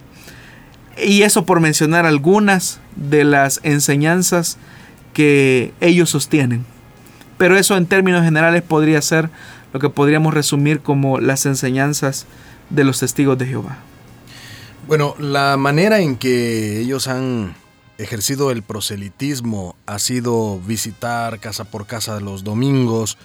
[1.01, 4.57] Y eso por mencionar algunas de las enseñanzas
[5.13, 6.65] que ellos sostienen.
[7.37, 9.29] Pero eso en términos generales podría ser
[9.73, 12.27] lo que podríamos resumir como las enseñanzas
[12.69, 13.79] de los testigos de Jehová.
[14.87, 17.55] Bueno, la manera en que ellos han
[17.97, 23.17] ejercido el proselitismo ha sido visitar casa por casa los domingos.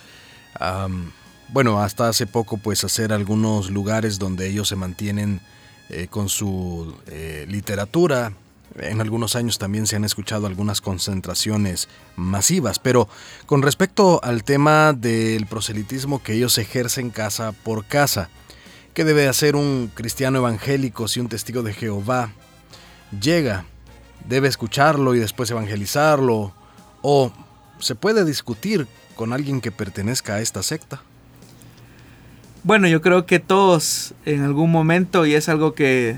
[1.49, 5.40] bueno, hasta hace poco pues hacer algunos lugares donde ellos se mantienen
[5.88, 8.33] eh, con su eh, literatura.
[8.81, 13.09] En algunos años también se han escuchado algunas concentraciones masivas, pero
[13.47, 18.31] con respecto al tema del proselitismo que ellos ejercen casa por casa,
[18.99, 22.33] ¿Qué debe hacer un cristiano evangélico si un testigo de Jehová
[23.21, 23.64] llega?
[24.27, 26.53] ¿Debe escucharlo y después evangelizarlo?
[27.01, 27.31] ¿O
[27.79, 31.01] se puede discutir con alguien que pertenezca a esta secta?
[32.64, 36.17] Bueno, yo creo que todos en algún momento, y es algo que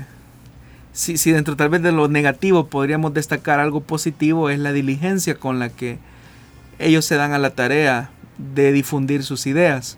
[0.93, 5.35] si, si, dentro tal vez de lo negativo podríamos destacar algo positivo, es la diligencia
[5.35, 5.99] con la que
[6.79, 9.97] ellos se dan a la tarea de difundir sus ideas.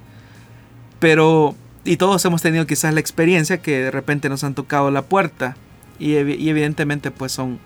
[0.99, 5.03] Pero y todos hemos tenido quizás la experiencia que de repente nos han tocado la
[5.03, 5.57] puerta
[5.99, 7.59] y, evidentemente pues son,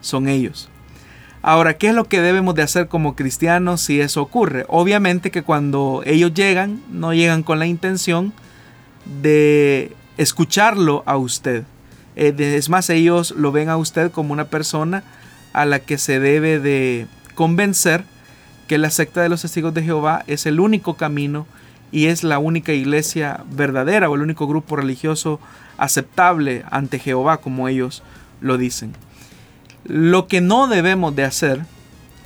[0.00, 0.68] son ellos.
[1.42, 4.64] Ahora, ¿qué es lo que debemos de hacer como cristianos si eso ocurre?
[4.68, 8.32] Obviamente que cuando ellos llegan, no llegan con la intención
[9.22, 11.64] de escucharlo a usted.
[12.20, 15.04] Eh, es más, ellos lo ven a usted como una persona
[15.52, 18.02] a la que se debe de convencer
[18.66, 21.46] que la secta de los testigos de Jehová es el único camino
[21.92, 25.38] y es la única iglesia verdadera o el único grupo religioso
[25.76, 28.02] aceptable ante Jehová como ellos
[28.40, 28.94] lo dicen.
[29.84, 31.64] Lo que no debemos de hacer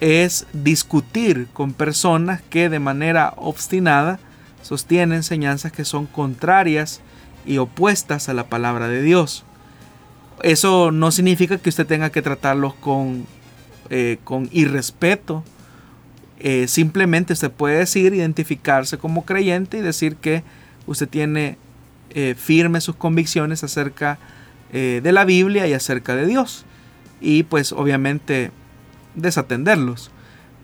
[0.01, 4.18] es discutir con personas que de manera obstinada
[4.62, 7.03] sostienen enseñanzas que son contrarias
[7.45, 9.45] y opuestas a la palabra de Dios.
[10.43, 13.26] Eso no significa que usted tenga que tratarlos con,
[13.91, 15.45] eh, con irrespeto
[16.45, 20.43] eh, simplemente usted puede decir, identificarse como creyente y decir que
[20.89, 21.57] usted tiene
[22.11, 24.18] eh, firmes sus convicciones acerca
[24.72, 26.64] eh, de la Biblia y acerca de Dios.
[27.20, 28.51] Y pues obviamente
[29.14, 30.11] desatenderlos.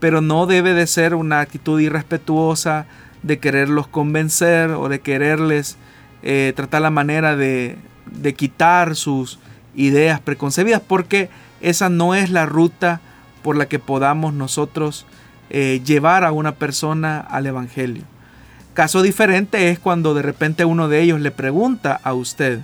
[0.01, 2.87] Pero no debe de ser una actitud irrespetuosa
[3.23, 5.77] de quererlos convencer o de quererles
[6.57, 7.79] tratar la manera de
[8.11, 9.39] de quitar sus
[9.79, 13.01] ideas preconcebidas, porque esa no es la ruta
[13.43, 15.07] por la que podamos nosotros
[15.51, 18.03] eh, llevar a una persona al Evangelio.
[18.75, 22.61] Caso diferente es cuando de repente uno de ellos le pregunta a usted,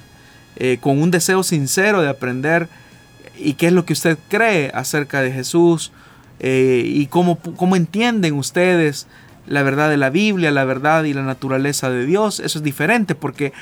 [0.56, 2.68] eh, con un deseo sincero de aprender,
[3.38, 5.92] y qué es lo que usted cree acerca de Jesús,
[6.40, 9.06] eh, y cómo, cómo entienden ustedes
[9.46, 13.14] la verdad de la Biblia, la verdad y la naturaleza de Dios, eso es diferente
[13.14, 13.52] porque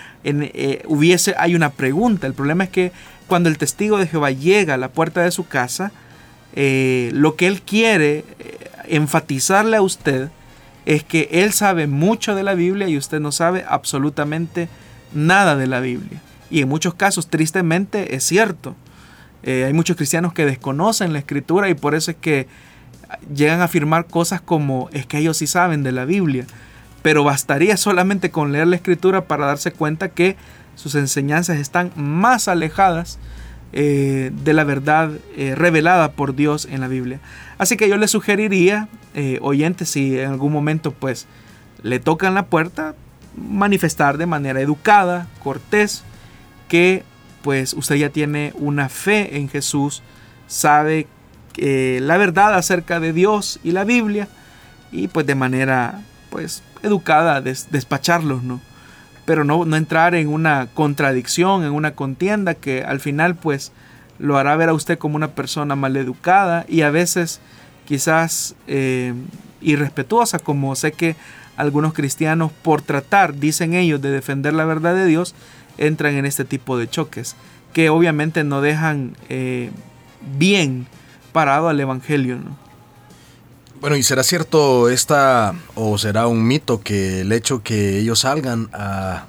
[0.87, 2.29] hubiese, hay una pregunta.
[2.29, 2.93] El problema es que
[3.33, 5.91] cuando el testigo de Jehová llega a la puerta de su casa,
[6.53, 8.59] eh, lo que él quiere eh,
[8.89, 10.29] enfatizarle a usted
[10.85, 14.69] es que él sabe mucho de la Biblia y usted no sabe absolutamente
[15.15, 16.21] nada de la Biblia.
[16.51, 18.77] Y en muchos casos, tristemente, es cierto.
[19.45, 22.49] Eh, hay muchos cristianos que desconocen la escritura y por eso es que
[23.35, 26.45] llegan a afirmar cosas como es que ellos sí saben de la Biblia.
[27.01, 30.37] Pero bastaría solamente con leer la escritura para darse cuenta que
[30.75, 33.19] sus enseñanzas están más alejadas
[33.75, 37.21] eh, de la verdad eh, revelada por Dios en la Biblia.
[37.57, 41.27] Así que yo le sugeriría, eh, oyente, si en algún momento pues
[41.83, 42.95] le tocan la puerta,
[43.35, 46.05] manifestar de manera educada, cortés,
[46.69, 47.03] que
[47.41, 50.03] pues usted ya tiene una fe en Jesús,
[50.47, 51.07] sabe
[51.57, 54.29] la verdad acerca de Dios y la Biblia,
[54.91, 58.61] y pues de manera pues educada despacharlos, ¿no?
[59.33, 63.73] Pero no, entrar en una contradicción, en una contienda que al final pues
[64.19, 67.41] lo hará ver a usted como una persona maleducada y a veces
[67.87, 69.15] quizás eh,
[69.63, 71.17] irrespetuosa, como sé que
[71.57, 75.35] algunos cristianos por tratar, dicen ellos, de defender la verdad de Dios,
[75.79, 77.35] entran en este tipo de choques,
[77.73, 79.71] que obviamente no dejan eh,
[80.37, 80.87] bien
[81.33, 82.37] parado al Evangelio.
[82.37, 82.62] ¿no?
[83.83, 88.69] Bueno, ¿y será cierto esta, o será un mito que el hecho que ellos salgan
[88.73, 89.25] a,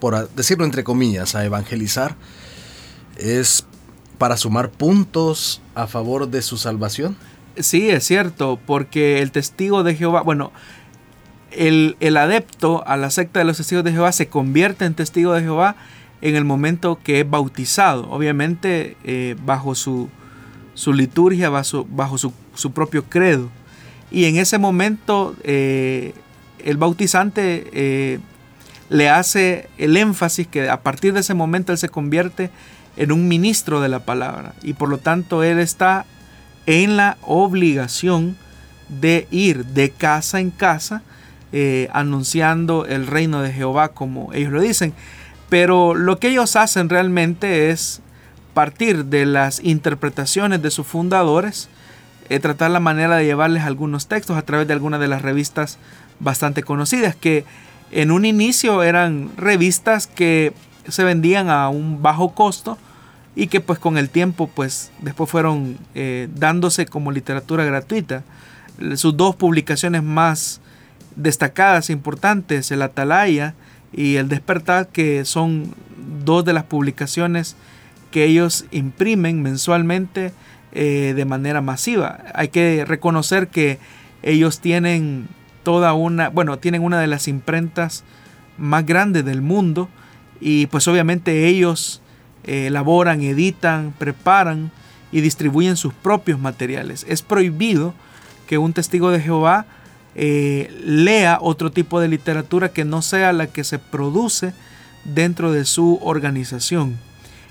[0.00, 2.16] por decirlo entre comillas, a evangelizar,
[3.16, 3.64] es
[4.18, 7.16] para sumar puntos a favor de su salvación?
[7.60, 10.50] Sí, es cierto, porque el testigo de Jehová, bueno,
[11.52, 15.42] el, adepto a la secta de los testigos de Jehová se convierte en testigo de
[15.42, 15.76] Jehová
[16.22, 20.08] en el momento que es bautizado, obviamente eh, bajo su,
[20.74, 23.48] su liturgia, bajo, bajo su, su propio credo.
[24.10, 26.14] Y en ese momento eh,
[26.64, 28.18] el bautizante eh,
[28.88, 32.50] le hace el énfasis que a partir de ese momento él se convierte
[32.96, 34.54] en un ministro de la palabra.
[34.62, 36.06] Y por lo tanto él está
[36.66, 38.36] en la obligación
[38.88, 41.02] de ir de casa en casa
[41.52, 44.92] eh, anunciando el reino de Jehová como ellos lo dicen.
[45.48, 48.00] Pero lo que ellos hacen realmente es
[48.52, 51.68] partir de las interpretaciones de sus fundadores,
[52.28, 55.78] eh, tratar la manera de llevarles algunos textos a través de algunas de las revistas
[56.20, 57.44] bastante conocidas, que
[57.92, 60.52] en un inicio eran revistas que
[60.88, 62.78] se vendían a un bajo costo
[63.34, 68.22] y que pues con el tiempo pues después fueron eh, dándose como literatura gratuita.
[68.96, 70.60] Sus dos publicaciones más
[71.16, 73.54] destacadas e importantes, el Atalaya
[73.92, 75.74] y el Despertar, que son
[76.24, 77.56] dos de las publicaciones
[78.10, 80.32] que ellos imprimen mensualmente
[80.72, 82.20] eh, de manera masiva.
[82.34, 83.78] Hay que reconocer que
[84.22, 85.28] ellos tienen
[85.62, 88.04] toda una, bueno, tienen una de las imprentas
[88.58, 89.88] más grandes del mundo
[90.40, 92.02] y pues obviamente ellos
[92.44, 94.70] eh, elaboran, editan, preparan
[95.12, 97.06] y distribuyen sus propios materiales.
[97.08, 97.94] Es prohibido
[98.46, 99.66] que un testigo de Jehová
[100.14, 104.52] eh, lea otro tipo de literatura que no sea la que se produce
[105.04, 106.96] dentro de su organización.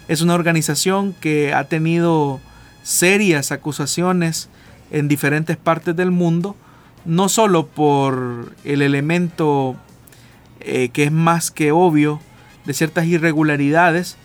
[0.07, 2.39] Es una organización que ha tenido
[2.85, 4.47] serias acusaciones
[4.91, 6.55] en diferentes partes del mundo,
[7.03, 9.75] no solo por el elemento
[10.59, 12.21] eh, que es más que obvio
[12.65, 14.17] de ciertas irregularidades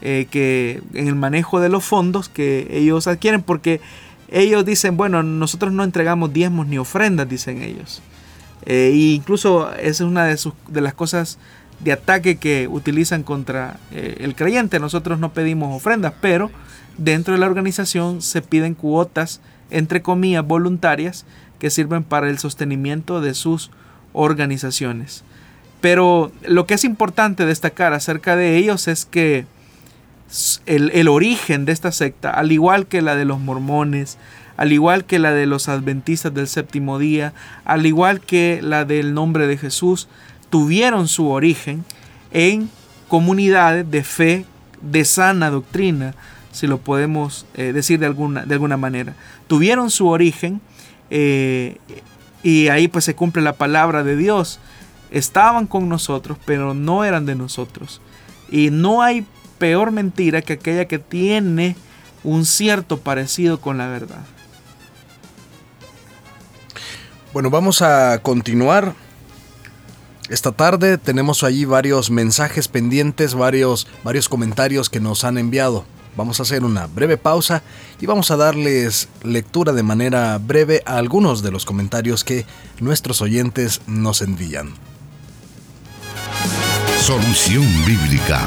[0.00, 3.80] eh, que en el manejo de los fondos que ellos adquieren, porque
[4.28, 8.02] ellos dicen, bueno, nosotros no entregamos diezmos ni ofrendas, dicen ellos.
[8.66, 11.38] e incluso esa es una de, sus, de las cosas
[11.80, 14.80] de ataque que utilizan contra el creyente.
[14.80, 16.50] Nosotros no pedimos ofrendas, pero
[16.96, 21.24] dentro de la organización se piden cuotas, entre comillas, voluntarias
[21.58, 23.70] que sirven para el sostenimiento de sus
[24.12, 25.24] organizaciones.
[25.80, 29.46] Pero lo que es importante destacar acerca de ellos es que
[30.66, 34.18] el, origen de esta secta, al igual que la de los mormones,
[34.56, 37.32] al igual que la de los adventistas del séptimo día,
[37.64, 40.08] al igual que la del nombre de Jesús,
[40.50, 41.84] tuvieron su origen
[42.30, 42.70] en
[43.08, 44.44] comunidades de fe,
[44.80, 46.14] de sana doctrina,
[46.52, 49.14] si lo podemos eh, decir de alguna, de alguna manera.
[49.46, 50.60] Tuvieron su origen
[51.10, 51.78] eh,
[52.42, 54.60] y ahí pues se cumple la palabra de Dios.
[55.10, 58.00] Estaban con nosotros, pero no eran de nosotros.
[58.50, 59.26] Y no hay
[59.58, 61.76] peor mentira que aquella que tiene
[62.24, 64.24] un cierto parecido con la verdad.
[67.32, 68.94] Bueno, vamos a continuar.
[70.28, 75.84] Esta tarde tenemos allí varios mensajes pendientes, varios, varios comentarios que nos han enviado.
[76.16, 77.62] Vamos a hacer una breve pausa
[78.00, 82.44] y vamos a darles lectura de manera breve a algunos de los comentarios que
[82.80, 84.74] nuestros oyentes nos envían.
[87.00, 88.46] Solución Bíblica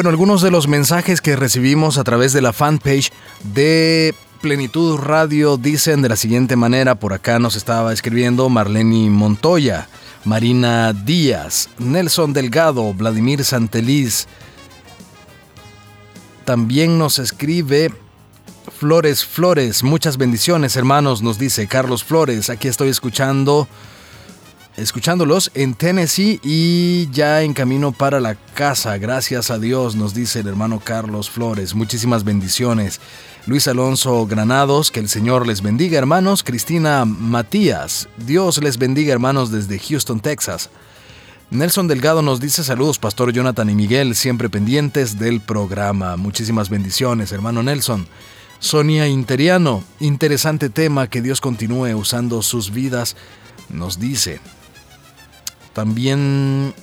[0.00, 3.12] Bueno, algunos de los mensajes que recibimos a través de la fanpage
[3.52, 9.90] de Plenitud Radio dicen de la siguiente manera, por acá nos estaba escribiendo Marlene Montoya,
[10.24, 14.26] Marina Díaz, Nelson Delgado, Vladimir Santeliz.
[16.46, 17.92] También nos escribe
[18.78, 23.68] Flores Flores, muchas bendiciones hermanos, nos dice Carlos Flores, aquí estoy escuchando
[24.80, 28.96] escuchándolos en Tennessee y ya en camino para la casa.
[28.98, 31.74] Gracias a Dios, nos dice el hermano Carlos Flores.
[31.74, 33.00] Muchísimas bendiciones.
[33.46, 36.42] Luis Alonso Granados, que el Señor les bendiga, hermanos.
[36.42, 40.70] Cristina Matías, Dios les bendiga, hermanos, desde Houston, Texas.
[41.50, 46.16] Nelson Delgado nos dice saludos, Pastor Jonathan y Miguel, siempre pendientes del programa.
[46.16, 48.06] Muchísimas bendiciones, hermano Nelson.
[48.60, 53.16] Sonia Interiano, interesante tema, que Dios continúe usando sus vidas,
[53.68, 54.40] nos dice.
[55.72, 56.74] También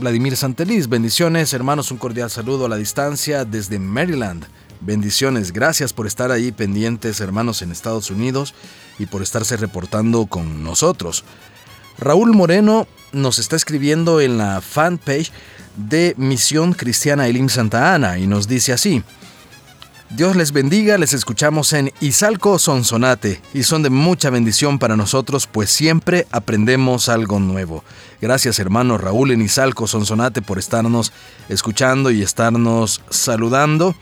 [0.00, 4.44] Vladimir Santeliz, bendiciones hermanos, un cordial saludo a la distancia desde Maryland.
[4.80, 8.52] Bendiciones, gracias por estar ahí pendientes hermanos en Estados Unidos
[8.98, 11.24] y por estarse reportando con nosotros.
[11.98, 15.30] Raúl Moreno nos está escribiendo en la fanpage
[15.76, 19.04] de Misión Cristiana Elim Santa Ana y nos dice así.
[20.14, 25.46] Dios les bendiga, les escuchamos en Izalco Sonsonate y son de mucha bendición para nosotros,
[25.46, 27.82] pues siempre aprendemos algo nuevo.
[28.20, 31.14] Gracias hermano Raúl en Izalco Sonsonate por estarnos
[31.48, 33.94] escuchando y estarnos saludando.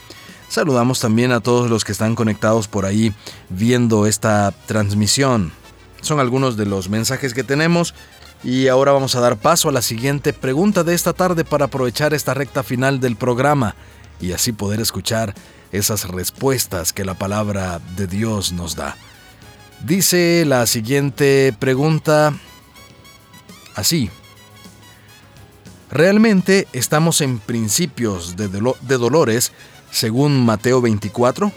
[0.49, 3.15] Saludamos también a todos los que están conectados por ahí
[3.49, 5.53] viendo esta transmisión.
[6.01, 7.95] Son algunos de los mensajes que tenemos
[8.43, 12.15] y ahora vamos a dar paso a la siguiente pregunta de esta tarde para aprovechar
[12.15, 13.77] esta recta final del programa
[14.21, 15.37] y así poder escuchar
[15.73, 18.97] esas respuestas que la palabra de Dios nos da.
[19.85, 22.35] Dice la siguiente pregunta
[23.75, 24.11] así.
[25.91, 28.49] ¿Realmente estamos en principios de,
[28.97, 29.53] dolores
[29.91, 31.51] según Mateo 24?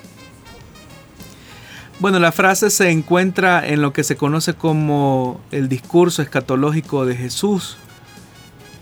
[1.99, 7.15] Bueno, la frase se encuentra en lo que se conoce como el discurso escatológico de
[7.15, 7.77] Jesús,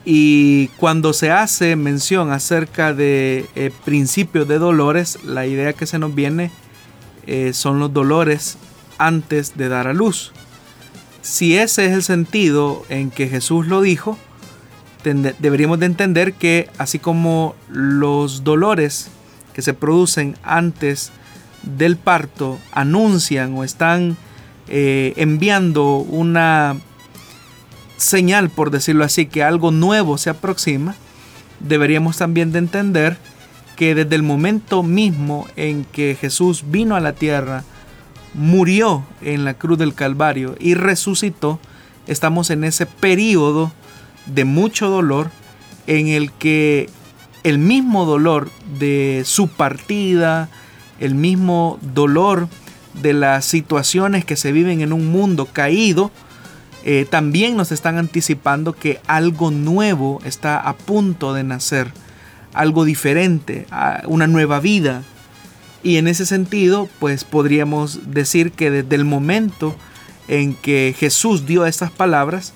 [0.03, 5.99] y cuando se hace mención acerca de eh, principios de dolores, la idea que se
[5.99, 6.51] nos viene
[7.27, 8.57] eh, son los dolores
[8.97, 10.31] antes de dar a luz.
[11.21, 14.17] Si ese es el sentido en que Jesús lo dijo,
[15.03, 19.09] deberíamos de entender que así como los dolores
[19.53, 21.11] que se producen antes
[21.63, 24.17] del parto anuncian o están
[24.67, 26.77] eh, enviando una
[28.01, 30.95] señal, por decirlo así, que algo nuevo se aproxima,
[31.59, 33.17] deberíamos también de entender
[33.75, 37.63] que desde el momento mismo en que Jesús vino a la tierra,
[38.33, 41.59] murió en la cruz del Calvario y resucitó,
[42.07, 43.71] estamos en ese periodo
[44.25, 45.29] de mucho dolor
[45.87, 46.89] en el que
[47.43, 48.49] el mismo dolor
[48.79, 50.49] de su partida,
[50.99, 52.47] el mismo dolor
[53.01, 56.11] de las situaciones que se viven en un mundo caído,
[56.84, 61.91] eh, también nos están anticipando que algo nuevo está a punto de nacer,
[62.53, 63.67] algo diferente,
[64.05, 65.03] una nueva vida.
[65.84, 69.75] Y en ese sentido, pues podríamos decir que desde el momento
[70.27, 72.53] en que Jesús dio estas palabras,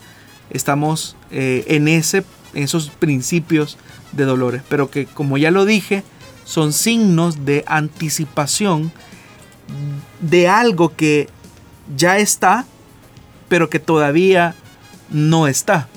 [0.49, 2.23] estamos eh, en, ese,
[2.53, 3.77] en esos principios
[4.11, 4.61] de dolores.
[4.69, 6.03] Pero que, como ya lo dije,
[6.45, 8.91] son signos de anticipación
[10.21, 11.29] de algo que
[11.95, 12.65] ya está,
[13.55, 14.53] pero que todavía
[15.09, 15.87] no está.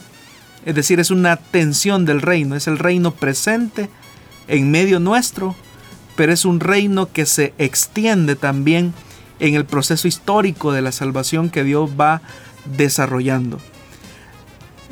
[0.64, 3.90] Es decir, es una tensión del reino, es el reino presente
[4.46, 5.56] en medio nuestro,
[6.14, 8.94] pero es un reino que se extiende también
[9.40, 12.22] en el proceso histórico de la salvación que Dios va
[12.76, 13.58] desarrollando.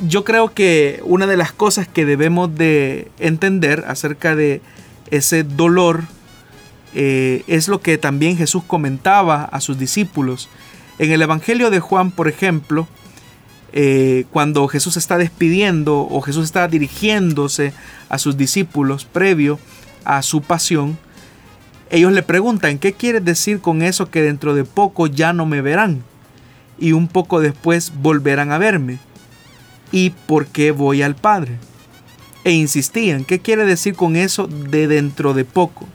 [0.05, 4.59] Yo creo que una de las cosas que debemos de entender acerca de
[5.09, 6.03] ese dolor
[6.93, 10.49] eh, es lo que también Jesús comentaba a sus discípulos.
[10.99, 12.87] En el Evangelio de Juan, por ejemplo,
[13.73, 17.73] eh, cuando Jesús está despidiendo o Jesús está dirigiéndose
[18.09, 19.59] a sus discípulos previo
[20.05, 20.97] a su pasión,
[21.89, 25.61] ellos le preguntan, ¿qué quiere decir con eso que dentro de poco ya no me
[25.61, 26.03] verán?
[26.79, 28.99] Y un poco después volverán a verme.
[29.91, 31.57] ¿Y por qué voy al Padre?
[32.43, 35.87] E insistían, ¿qué quiere decir con eso de dentro de poco?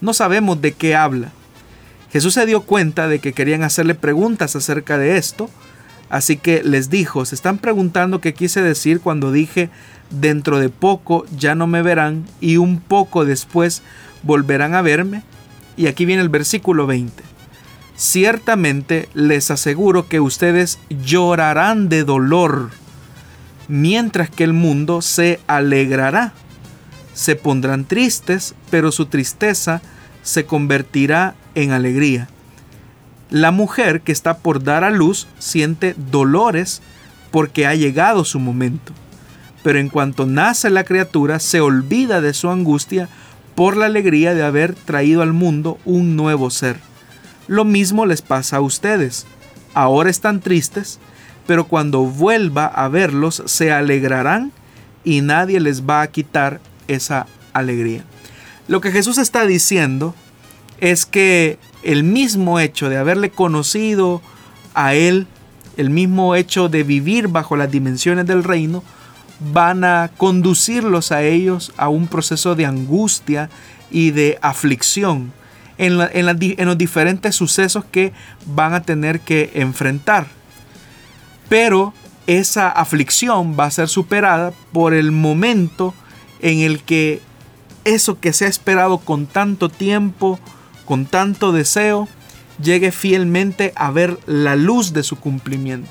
[0.00, 1.32] No sabemos de qué habla.
[2.12, 5.50] Jesús se dio cuenta de que querían hacerle preguntas acerca de esto,
[6.08, 9.68] así que les dijo, se están preguntando qué quise decir cuando dije,
[10.10, 13.82] dentro de poco ya no me verán y un poco después
[14.22, 15.22] volverán a verme.
[15.76, 17.22] Y aquí viene el versículo 20.
[17.96, 22.70] Ciertamente les aseguro que ustedes llorarán de dolor,
[23.68, 26.32] mientras que el mundo se alegrará.
[27.12, 29.82] Se pondrán tristes, pero su tristeza
[30.22, 32.28] se convertirá en alegría.
[33.30, 36.82] La mujer que está por dar a luz siente dolores
[37.30, 38.92] porque ha llegado su momento.
[39.62, 43.08] Pero en cuanto nace la criatura, se olvida de su angustia
[43.54, 46.78] por la alegría de haber traído al mundo un nuevo ser.
[47.48, 49.26] Lo mismo les pasa a ustedes.
[49.74, 51.00] Ahora están tristes,
[51.46, 54.52] pero cuando vuelva a verlos se alegrarán
[55.02, 58.04] y nadie les va a quitar esa alegría.
[58.68, 60.14] Lo que Jesús está diciendo
[60.80, 64.22] es que el mismo hecho de haberle conocido
[64.74, 65.26] a Él,
[65.76, 68.82] el mismo hecho de vivir bajo las dimensiones del reino,
[69.52, 73.50] van a conducirlos a ellos a un proceso de angustia
[73.90, 75.32] y de aflicción
[75.78, 78.12] en, los diferentes sucesos que
[78.46, 80.26] van a tener que enfrentar.
[81.48, 81.94] Pero
[82.26, 85.94] esa aflicción va a ser superada por el momento
[86.40, 87.22] en el que
[87.84, 90.38] eso que se ha esperado con tanto tiempo,
[90.88, 92.08] con tanto deseo,
[92.62, 95.86] llegue fielmente a ver la luz de su cumplimiento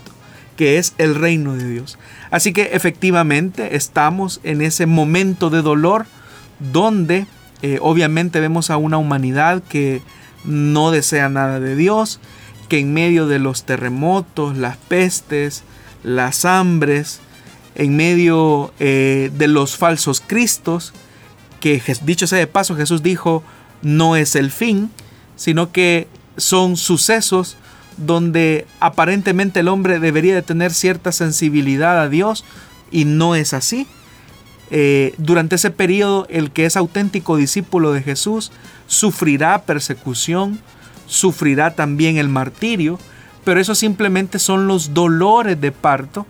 [0.55, 1.99] que es el reino de Dios.
[2.31, 6.07] Así que efectivamente estamos en ese momento de dolor
[6.71, 7.27] donde
[7.61, 10.01] eh, obviamente vemos a una humanidad que
[10.45, 12.19] no desea nada de Dios,
[12.69, 15.63] que en medio de los terremotos, las pestes,
[16.01, 17.19] las hambres,
[17.75, 20.91] en medio eh, de los falsos cristos,
[21.59, 23.43] que dicho sea de paso Jesús dijo
[23.81, 24.91] no es el fin,
[25.35, 26.07] sino que
[26.37, 27.57] son sucesos
[27.97, 32.45] donde aparentemente el hombre debería de tener cierta sensibilidad a Dios
[32.91, 33.87] y no es así.
[34.69, 38.51] Eh, durante ese periodo el que es auténtico discípulo de Jesús
[38.85, 40.59] sufrirá persecución,
[41.05, 42.99] sufrirá también el martirio,
[43.45, 46.25] pero eso simplemente son los dolores de parto,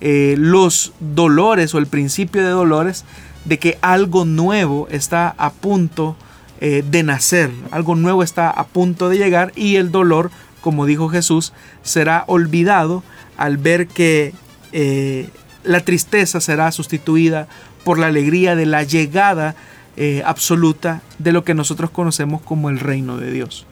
[0.00, 3.04] eh, los dolores o el principio de dolores
[3.46, 6.14] de que algo nuevo está a punto
[6.60, 10.30] eh, de nacer, algo nuevo está a punto de llegar y el dolor
[10.60, 11.52] como dijo Jesús,
[11.82, 13.02] será olvidado
[13.36, 14.34] al ver que
[14.72, 15.30] eh,
[15.64, 17.48] la tristeza será sustituida
[17.84, 19.54] por la alegría de la llegada
[19.96, 23.66] eh, absoluta de lo que nosotros conocemos como el reino de Dios.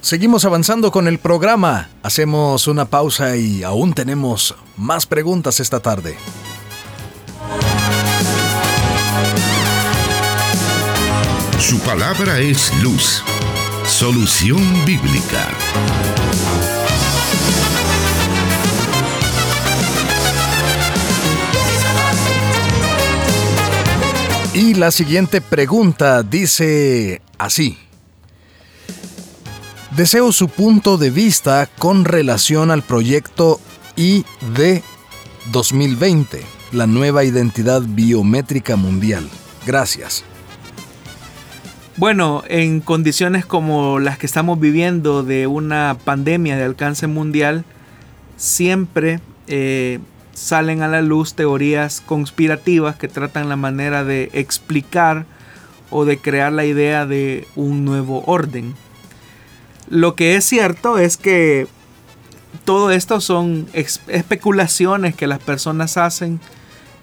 [0.00, 1.88] Seguimos avanzando con el programa.
[2.02, 6.16] Hacemos una pausa y aún tenemos más preguntas esta tarde.
[11.72, 13.24] Su palabra es luz
[13.86, 15.48] Solución Bíblica.
[24.52, 27.78] Y la siguiente pregunta dice así.
[29.96, 33.58] Deseo su punto de vista con relación al proyecto
[33.96, 34.82] ID
[35.50, 36.42] 2020,
[36.72, 39.26] la nueva identidad biométrica mundial.
[39.64, 40.22] Gracias.
[41.98, 47.66] Bueno, en condiciones como las que estamos viviendo de una pandemia de alcance mundial,
[48.38, 49.98] siempre eh,
[50.32, 55.26] salen a la luz teorías conspirativas que tratan la manera de explicar
[55.90, 58.74] o de crear la idea de un nuevo orden.
[59.90, 61.66] Lo que es cierto es que
[62.64, 66.40] todo esto son especulaciones que las personas hacen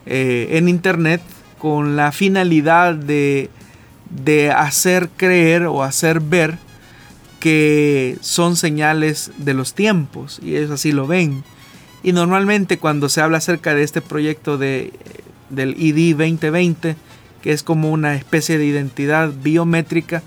[0.08, 1.22] eh, en internet
[1.60, 3.52] con la finalidad de
[4.10, 6.58] de hacer creer o hacer ver
[7.40, 11.44] que son señales de los tiempos y ellos así lo ven.
[12.04, 14.94] Y normalmente cuando se habla acerca de este proyecto de,
[15.50, 16.96] del ID 2020,
[17.42, 20.22] que es como una especie de identidad biométrica,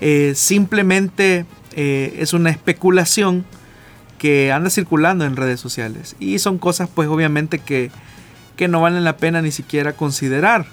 [0.00, 3.44] eh, simplemente eh, es una especulación
[4.18, 6.16] que anda circulando en redes sociales.
[6.18, 7.90] Y son cosas pues obviamente que,
[8.56, 10.66] que no valen la pena ni siquiera considerar.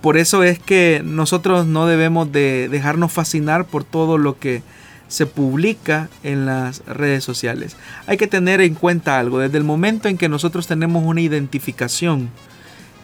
[0.00, 4.62] Por eso es que nosotros no debemos de dejarnos fascinar por todo lo que
[5.08, 7.76] se publica en las redes sociales.
[8.06, 12.30] Hay que tener en cuenta algo, desde el momento en que nosotros tenemos una identificación,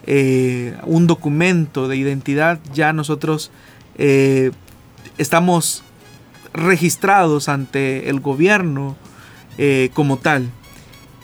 [0.05, 3.51] eh, un documento de identidad, ya nosotros
[3.97, 4.51] eh,
[5.17, 5.83] estamos
[6.53, 8.95] registrados ante el gobierno
[9.57, 10.49] eh, como tal.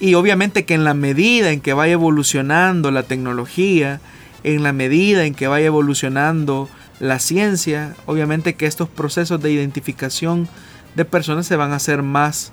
[0.02, 4.02] Y obviamente que en la medida en que vaya evolucionando la tecnología,
[4.44, 6.70] en la medida en que vaya evolucionando
[7.00, 10.48] la ciencia, obviamente que estos procesos de identificación
[10.96, 12.52] de personas se van a hacer más,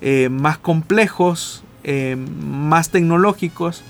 [0.00, 3.82] eh, más complejos, eh, más tecnológicos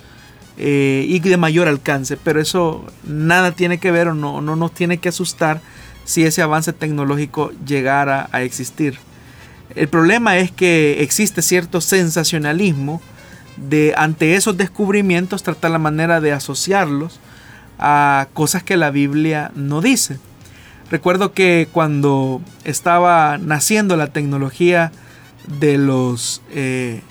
[0.59, 2.17] eh, y de mayor alcance.
[2.17, 5.61] Pero eso nada tiene que ver o no, no nos tiene que asustar
[6.05, 8.99] si ese avance tecnológico llegara a existir.
[9.75, 13.01] El problema es que existe cierto sensacionalismo
[13.57, 17.19] de ante esos descubrimientos tratar la manera de asociarlos
[17.79, 20.19] a cosas que la Biblia no dice.
[20.91, 24.93] Recuerdo que cuando estaba naciendo la tecnología
[25.59, 27.03] de los, eh,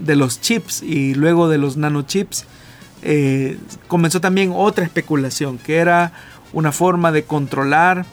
[0.00, 2.46] de los chips y luego de los nanochips,
[3.02, 6.12] eh, comenzó también otra especulación, que era
[6.52, 8.06] una forma de controlar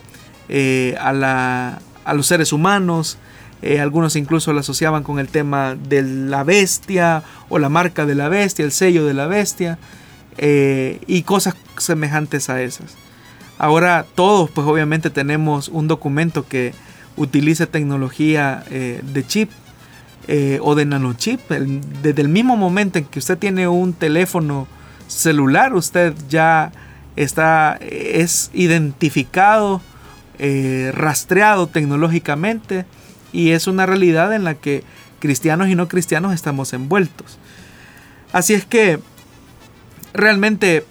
[0.50, 3.18] eh, a, la, a, los seres humanos.
[3.80, 8.30] algunos incluso lo asociaban con el tema de la bestia o la marca de la
[8.30, 9.78] bestia, el sello de la bestia
[10.40, 12.96] y cosas semejantes a esas.
[13.58, 16.74] Ahora todos pues obviamente tenemos un documento que
[17.16, 19.50] utilice tecnología eh, de chip
[20.28, 21.42] eh, o de nanochip.
[21.50, 24.68] desde el mismo momento en que usted tiene un teléfono
[25.08, 26.72] celular, usted ya
[27.16, 29.82] está, es identificado,
[30.38, 32.86] eh, rastreado tecnológicamente
[33.34, 34.84] y es una realidad en la que
[35.20, 37.40] cristianos y no cristianos estamos envueltos.
[38.34, 39.00] Así es que
[40.14, 40.86] realmente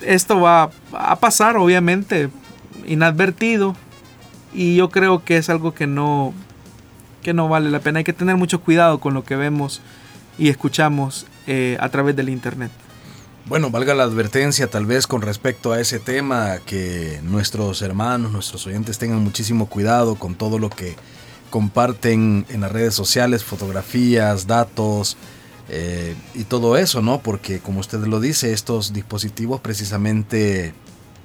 [0.00, 2.30] esto va a pasar, obviamente,
[2.86, 3.74] inadvertido.
[4.52, 6.32] Y yo creo que es algo que no,
[7.22, 7.98] que no vale la pena.
[7.98, 9.80] Hay que tener mucho cuidado con lo que vemos
[10.38, 12.70] y escuchamos eh, a través del Internet.
[13.46, 18.66] Bueno, valga la advertencia tal vez con respecto a ese tema, que nuestros hermanos, nuestros
[18.66, 20.96] oyentes tengan muchísimo cuidado con todo lo que
[21.50, 25.16] comparten en las redes sociales, fotografías, datos,
[25.68, 27.20] eh, y todo eso, ¿no?
[27.20, 30.74] Porque como usted lo dice, estos dispositivos precisamente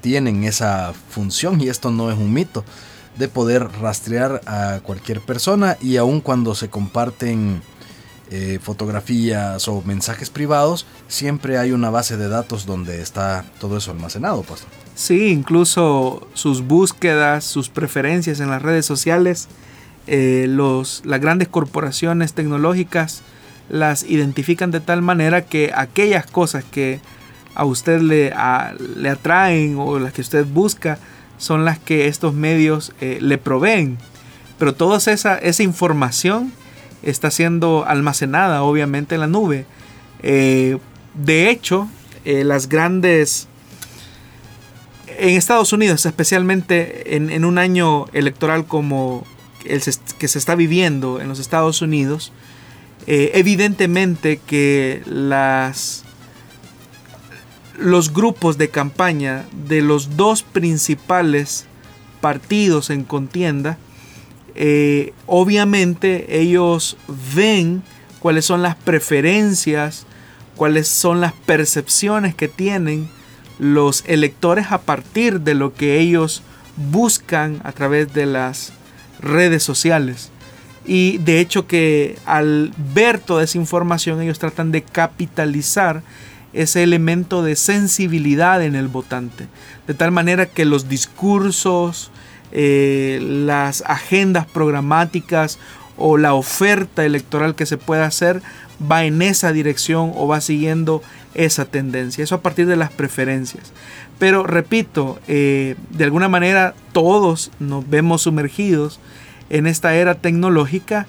[0.01, 2.65] tienen esa función y esto no es un mito
[3.17, 7.61] de poder rastrear a cualquier persona y aun cuando se comparten
[8.31, 13.91] eh, fotografías o mensajes privados, siempre hay una base de datos donde está todo eso
[13.91, 14.69] almacenado, pastor.
[14.95, 19.49] Sí, incluso sus búsquedas, sus preferencias en las redes sociales,
[20.07, 23.21] eh, los, las grandes corporaciones tecnológicas
[23.71, 26.99] las identifican de tal manera que aquellas cosas que
[27.55, 28.33] a usted le,
[28.97, 30.99] le atraen o las que usted busca
[31.37, 33.97] son las que estos medios eh, le proveen.
[34.59, 36.51] Pero toda esa, esa información
[37.01, 39.65] está siendo almacenada obviamente en la nube.
[40.21, 40.77] Eh,
[41.13, 41.89] de hecho,
[42.25, 43.47] eh, las grandes...
[45.17, 49.25] En Estados Unidos, especialmente en, en un año electoral como
[49.65, 49.81] el
[50.17, 52.31] que se está viviendo en los Estados Unidos,
[53.07, 56.03] eh, evidentemente que las,
[57.77, 61.65] los grupos de campaña de los dos principales
[62.21, 63.77] partidos en contienda,
[64.55, 66.97] eh, obviamente ellos
[67.35, 67.83] ven
[68.19, 70.05] cuáles son las preferencias,
[70.55, 73.09] cuáles son las percepciones que tienen
[73.57, 76.43] los electores a partir de lo que ellos
[76.75, 78.73] buscan a través de las
[79.19, 80.30] redes sociales.
[80.93, 86.03] Y de hecho que al ver toda esa información ellos tratan de capitalizar
[86.51, 89.47] ese elemento de sensibilidad en el votante.
[89.87, 92.11] De tal manera que los discursos,
[92.51, 95.59] eh, las agendas programáticas
[95.95, 98.41] o la oferta electoral que se pueda hacer
[98.91, 101.01] va en esa dirección o va siguiendo
[101.35, 102.21] esa tendencia.
[102.21, 103.71] Eso a partir de las preferencias.
[104.19, 108.99] Pero repito, eh, de alguna manera todos nos vemos sumergidos
[109.51, 111.05] en esta era tecnológica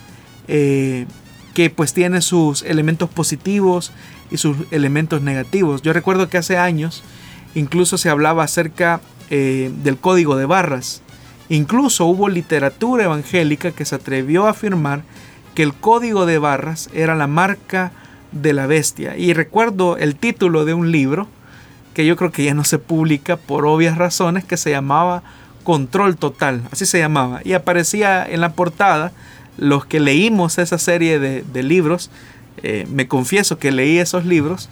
[0.49, 1.07] eh,
[1.55, 3.93] que pues tiene sus elementos positivos
[4.31, 5.83] y sus elementos negativos.
[5.83, 7.05] Yo recuerdo que hace años
[7.55, 11.03] incluso se hablaba acerca eh, del código de barras.
[11.49, 15.03] Incluso hubo literatura evangélica que se atrevió a afirmar
[15.55, 17.93] que el código de barras era la marca
[18.33, 19.17] de la bestia.
[19.17, 21.29] Y recuerdo el título de un libro
[21.95, 25.23] que yo creo que ya no se publica por obvias razones, que se llamaba
[25.63, 27.41] Control Total, así se llamaba.
[27.45, 29.13] Y aparecía en la portada,
[29.59, 32.11] los que leímos esa serie de, libros,
[32.63, 34.69] eh, me confieso que leí esos libros,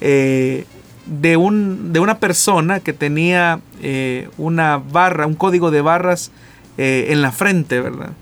[0.00, 0.64] eh,
[1.06, 6.30] de, un, de una persona que tenía eh, una barra, un código de barras
[6.78, 8.12] en la frente, ¿verdad?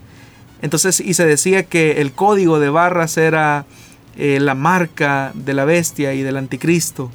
[0.61, 3.64] Entonces, y se decía que el código de barras era
[4.16, 7.11] la marca de la bestia y del anticristo.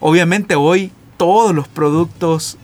[0.00, 2.56] Obviamente hoy todos los productos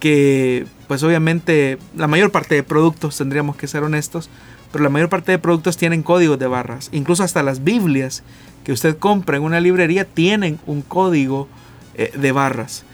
[0.00, 4.28] que pues obviamente la mayor parte de productos, tendríamos que ser honestos,
[4.72, 6.88] pero la mayor parte de productos tienen códigos de barras.
[6.92, 8.24] Incluso hasta las Biblias
[8.64, 11.48] que usted compra en una librería tienen un código
[11.94, 12.84] eh, de barras.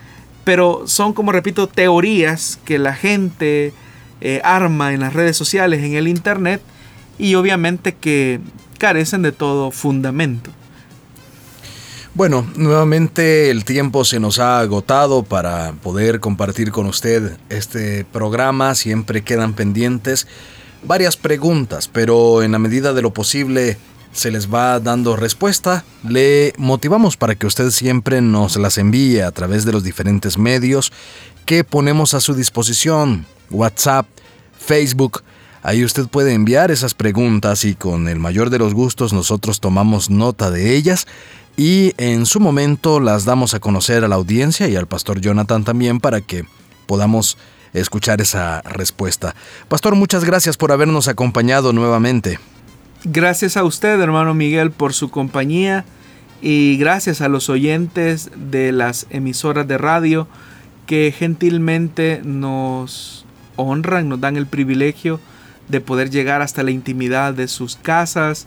[0.44, 3.72] Pero son, como repito, teorías que la gente
[4.20, 6.60] eh, arma en las redes sociales, en el Internet,
[7.18, 8.40] y obviamente que
[8.78, 10.50] carecen de todo fundamento.
[12.16, 18.74] Bueno, nuevamente el tiempo se nos ha agotado para poder compartir con usted este programa.
[18.74, 20.26] Siempre quedan pendientes
[20.82, 23.76] varias preguntas, pero en la medida de lo posible
[24.14, 25.84] se les va dando respuesta.
[26.08, 30.94] Le motivamos para que usted siempre nos las envíe a través de los diferentes medios
[31.44, 33.26] que ponemos a su disposición.
[33.50, 34.06] WhatsApp,
[34.58, 35.22] Facebook.
[35.62, 40.08] Ahí usted puede enviar esas preguntas y con el mayor de los gustos nosotros tomamos
[40.08, 41.06] nota de ellas
[41.56, 45.64] y en su momento las damos a conocer a la audiencia y al pastor Jonathan
[45.64, 46.44] también para que
[46.86, 47.38] podamos
[47.72, 49.34] escuchar esa respuesta.
[49.68, 52.38] Pastor, muchas gracias por habernos acompañado nuevamente.
[53.04, 55.84] Gracias a usted, hermano Miguel, por su compañía
[56.42, 60.28] y gracias a los oyentes de las emisoras de radio
[60.86, 63.24] que gentilmente nos
[63.56, 65.20] honran, nos dan el privilegio
[65.68, 68.46] de poder llegar hasta la intimidad de sus casas,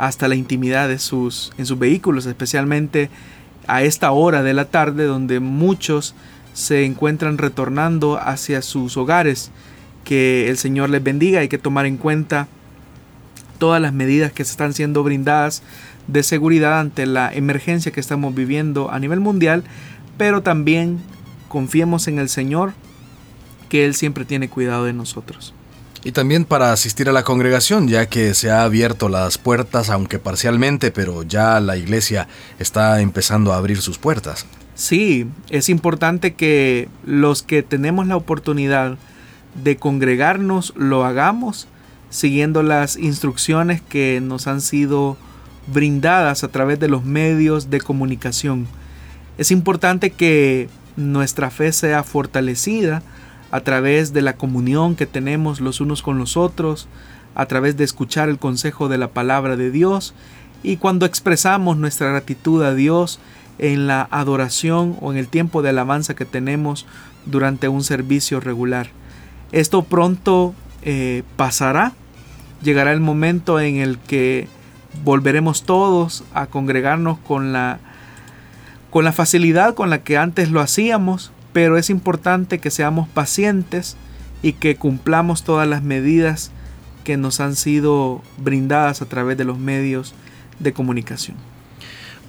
[0.00, 3.10] hasta la intimidad de sus, en sus vehículos, especialmente
[3.66, 6.14] a esta hora de la tarde donde muchos
[6.54, 9.50] se encuentran retornando hacia sus hogares.
[10.04, 12.48] Que el Señor les bendiga, hay que tomar en cuenta
[13.58, 15.62] todas las medidas que se están siendo brindadas
[16.06, 19.64] de seguridad ante la emergencia que estamos viviendo a nivel mundial,
[20.16, 20.98] pero también
[21.48, 22.72] confiemos en el Señor,
[23.68, 25.52] que Él siempre tiene cuidado de nosotros.
[26.02, 30.18] Y también para asistir a la congregación, ya que se ha abierto las puertas, aunque
[30.18, 32.26] parcialmente, pero ya la iglesia
[32.58, 34.46] está empezando a abrir sus puertas.
[34.74, 38.96] Sí, es importante que los que tenemos la oportunidad
[39.62, 41.68] de congregarnos lo hagamos
[42.08, 45.16] siguiendo las instrucciones que nos han sido
[45.66, 48.66] brindadas a través de los medios de comunicación.
[49.38, 53.02] Es importante que nuestra fe sea fortalecida
[53.50, 56.88] a través de la comunión que tenemos los unos con los otros,
[57.34, 60.14] a través de escuchar el consejo de la palabra de Dios
[60.62, 63.18] y cuando expresamos nuestra gratitud a Dios
[63.58, 66.86] en la adoración o en el tiempo de alabanza que tenemos
[67.26, 68.88] durante un servicio regular.
[69.52, 71.92] Esto pronto eh, pasará,
[72.62, 74.48] llegará el momento en el que
[75.04, 77.78] volveremos todos a congregarnos con la,
[78.90, 83.96] con la facilidad con la que antes lo hacíamos, pero es importante que seamos pacientes
[84.42, 86.50] y que cumplamos todas las medidas
[87.04, 90.14] que nos han sido brindadas a través de los medios
[90.58, 91.36] de comunicación.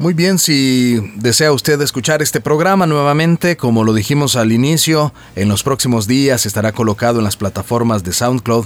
[0.01, 5.47] Muy bien, si desea usted escuchar este programa nuevamente, como lo dijimos al inicio, en
[5.47, 8.65] los próximos días estará colocado en las plataformas de SoundCloud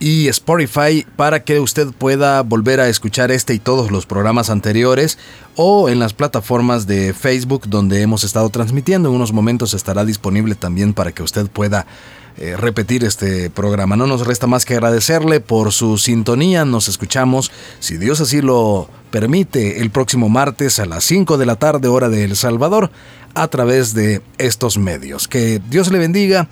[0.00, 5.18] y Spotify para que usted pueda volver a escuchar este y todos los programas anteriores
[5.54, 9.08] o en las plataformas de Facebook donde hemos estado transmitiendo.
[9.08, 11.86] En unos momentos estará disponible también para que usted pueda
[12.38, 13.96] eh, repetir este programa.
[13.96, 16.64] No nos resta más que agradecerle por su sintonía.
[16.64, 21.56] Nos escuchamos, si Dios así lo permite, el próximo martes a las 5 de la
[21.56, 22.90] tarde hora de El Salvador
[23.34, 25.28] a través de estos medios.
[25.28, 26.48] Que Dios le bendiga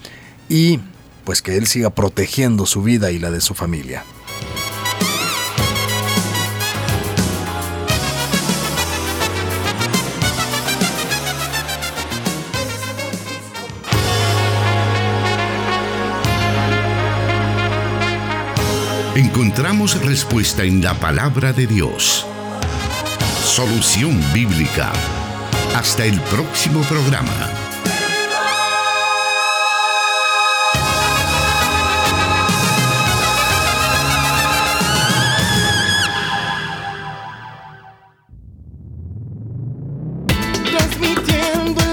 [0.49, 0.81] y
[1.25, 4.05] pues que Él siga protegiendo su vida y la de su familia.
[19.17, 22.27] Encontramos respuesta en la palabra de Dios.
[23.45, 24.93] Solución bíblica.
[25.77, 27.31] Hasta el próximo programa.
[40.65, 41.85] Transmitiendo